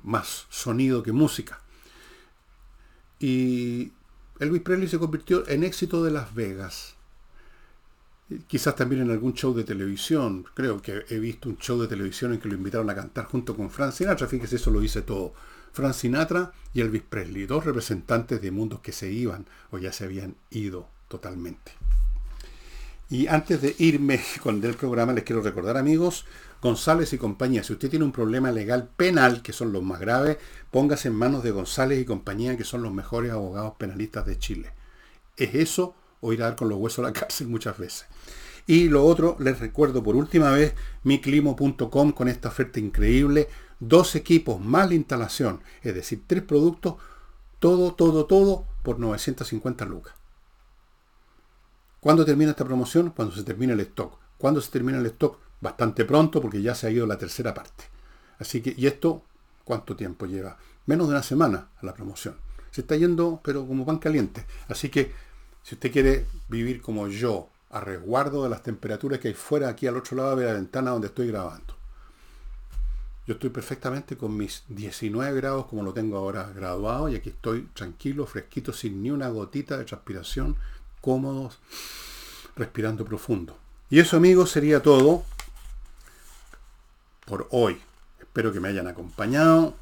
más 0.02 0.46
sonido 0.50 1.02
que 1.02 1.12
música. 1.12 1.60
Y 3.18 3.92
Elvis 4.38 4.62
Presley 4.62 4.88
se 4.88 4.98
convirtió 4.98 5.46
en 5.48 5.64
éxito 5.64 6.02
de 6.02 6.10
Las 6.10 6.34
Vegas. 6.34 6.94
Quizás 8.46 8.76
también 8.76 9.02
en 9.02 9.10
algún 9.10 9.34
show 9.34 9.52
de 9.54 9.64
televisión. 9.64 10.46
Creo 10.54 10.80
que 10.80 11.04
he 11.08 11.18
visto 11.18 11.48
un 11.48 11.58
show 11.58 11.80
de 11.80 11.88
televisión 11.88 12.32
en 12.32 12.40
que 12.40 12.48
lo 12.48 12.54
invitaron 12.54 12.88
a 12.88 12.94
cantar 12.94 13.24
junto 13.26 13.56
con 13.56 13.70
Frank 13.70 13.92
Sinatra. 13.92 14.28
Fíjese, 14.28 14.56
eso 14.56 14.70
lo 14.70 14.82
hice 14.82 15.02
todo. 15.02 15.34
Frank 15.72 15.94
Sinatra 15.94 16.52
y 16.72 16.80
Elvis 16.80 17.02
Presley, 17.02 17.46
dos 17.46 17.64
representantes 17.64 18.40
de 18.40 18.50
mundos 18.50 18.80
que 18.80 18.92
se 18.92 19.12
iban 19.12 19.46
o 19.70 19.78
ya 19.78 19.92
se 19.92 20.04
habían 20.04 20.36
ido 20.50 20.88
totalmente. 21.10 21.72
Y 23.10 23.26
antes 23.26 23.60
de 23.60 23.74
irme 23.78 24.20
con 24.42 24.64
el 24.64 24.74
programa, 24.74 25.12
les 25.12 25.24
quiero 25.24 25.42
recordar, 25.42 25.76
amigos, 25.76 26.24
González 26.62 27.12
y 27.12 27.18
compañía. 27.18 27.64
Si 27.64 27.72
usted 27.72 27.90
tiene 27.90 28.04
un 28.04 28.12
problema 28.12 28.52
legal 28.52 28.88
penal, 28.96 29.42
que 29.42 29.52
son 29.52 29.72
los 29.72 29.82
más 29.82 29.98
graves, 29.98 30.38
póngase 30.70 31.08
en 31.08 31.14
manos 31.14 31.42
de 31.42 31.50
González 31.50 32.00
y 32.00 32.04
compañía, 32.04 32.56
que 32.56 32.64
son 32.64 32.82
los 32.82 32.92
mejores 32.92 33.32
abogados 33.32 33.74
penalistas 33.78 34.24
de 34.26 34.38
Chile. 34.38 34.70
¿Es 35.36 35.54
eso 35.54 35.94
o 36.20 36.32
ir 36.32 36.42
a 36.42 36.46
dar 36.46 36.56
con 36.56 36.68
los 36.68 36.78
huesos 36.78 37.00
a 37.00 37.08
la 37.08 37.12
cárcel 37.20 37.48
muchas 37.48 37.76
veces? 37.76 38.06
Y 38.66 38.88
lo 38.88 39.04
otro, 39.04 39.36
les 39.40 39.58
recuerdo 39.58 40.02
por 40.02 40.14
última 40.14 40.50
vez 40.52 40.74
miclimo.com 41.02 42.12
con 42.12 42.28
esta 42.28 42.50
oferta 42.50 42.78
increíble. 42.78 43.48
Dos 43.80 44.14
equipos 44.14 44.60
más 44.60 44.88
la 44.88 44.94
instalación, 44.94 45.62
es 45.82 45.94
decir, 45.94 46.22
tres 46.26 46.42
productos, 46.42 46.96
todo, 47.58 47.94
todo, 47.94 48.26
todo 48.26 48.66
por 48.82 49.00
950 49.00 49.86
lucas. 49.86 50.19
¿Cuándo 52.00 52.24
termina 52.24 52.50
esta 52.50 52.64
promoción? 52.64 53.10
Cuando 53.10 53.34
se 53.34 53.42
termine 53.44 53.74
el 53.74 53.80
stock. 53.80 54.18
¿Cuándo 54.38 54.60
se 54.60 54.70
termina 54.70 54.98
el 54.98 55.06
stock? 55.06 55.38
bastante 55.60 56.04
pronto 56.04 56.40
porque 56.40 56.62
ya 56.62 56.74
se 56.74 56.86
ha 56.86 56.90
ido 56.90 57.06
la 57.06 57.18
tercera 57.18 57.54
parte. 57.54 57.84
Así 58.38 58.62
que, 58.62 58.74
¿y 58.76 58.86
esto 58.86 59.22
cuánto 59.64 59.94
tiempo 59.94 60.26
lleva? 60.26 60.56
Menos 60.86 61.08
de 61.08 61.14
una 61.14 61.22
semana 61.22 61.68
a 61.80 61.86
la 61.86 61.94
promoción. 61.94 62.36
Se 62.70 62.80
está 62.80 62.96
yendo, 62.96 63.40
pero 63.44 63.66
como 63.66 63.84
pan 63.84 63.98
caliente. 63.98 64.46
Así 64.68 64.88
que, 64.88 65.12
si 65.62 65.74
usted 65.74 65.92
quiere 65.92 66.26
vivir 66.48 66.80
como 66.80 67.08
yo, 67.08 67.48
a 67.70 67.80
resguardo 67.80 68.42
de 68.42 68.50
las 68.50 68.62
temperaturas 68.62 69.20
que 69.20 69.28
hay 69.28 69.34
fuera, 69.34 69.68
aquí 69.68 69.86
al 69.86 69.96
otro 69.96 70.16
lado 70.16 70.36
de 70.36 70.46
la 70.46 70.54
ventana 70.54 70.90
donde 70.90 71.08
estoy 71.08 71.28
grabando. 71.28 71.76
Yo 73.26 73.34
estoy 73.34 73.50
perfectamente 73.50 74.16
con 74.16 74.36
mis 74.36 74.64
19 74.68 75.36
grados 75.36 75.66
como 75.66 75.84
lo 75.84 75.92
tengo 75.92 76.16
ahora 76.16 76.50
graduado 76.52 77.08
y 77.08 77.14
aquí 77.14 77.28
estoy 77.28 77.68
tranquilo, 77.74 78.26
fresquito, 78.26 78.72
sin 78.72 79.02
ni 79.02 79.12
una 79.12 79.28
gotita 79.28 79.76
de 79.76 79.84
transpiración, 79.84 80.56
cómodos, 81.00 81.58
respirando 82.56 83.04
profundo. 83.04 83.56
Y 83.88 83.98
eso 83.98 84.16
amigos 84.16 84.50
sería 84.50 84.82
todo 84.82 85.24
por 87.24 87.48
hoy. 87.50 87.80
Espero 88.18 88.52
que 88.52 88.60
me 88.60 88.68
hayan 88.68 88.86
acompañado. 88.86 89.74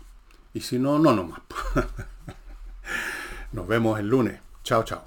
Y 0.55 0.61
si 0.61 0.79
no, 0.79 0.99
no 0.99 1.12
nomás. 1.14 1.41
Nos 3.53 3.66
vemos 3.66 3.99
el 3.99 4.09
lunes. 4.09 4.41
Chao, 4.62 4.83
chao. 4.83 5.05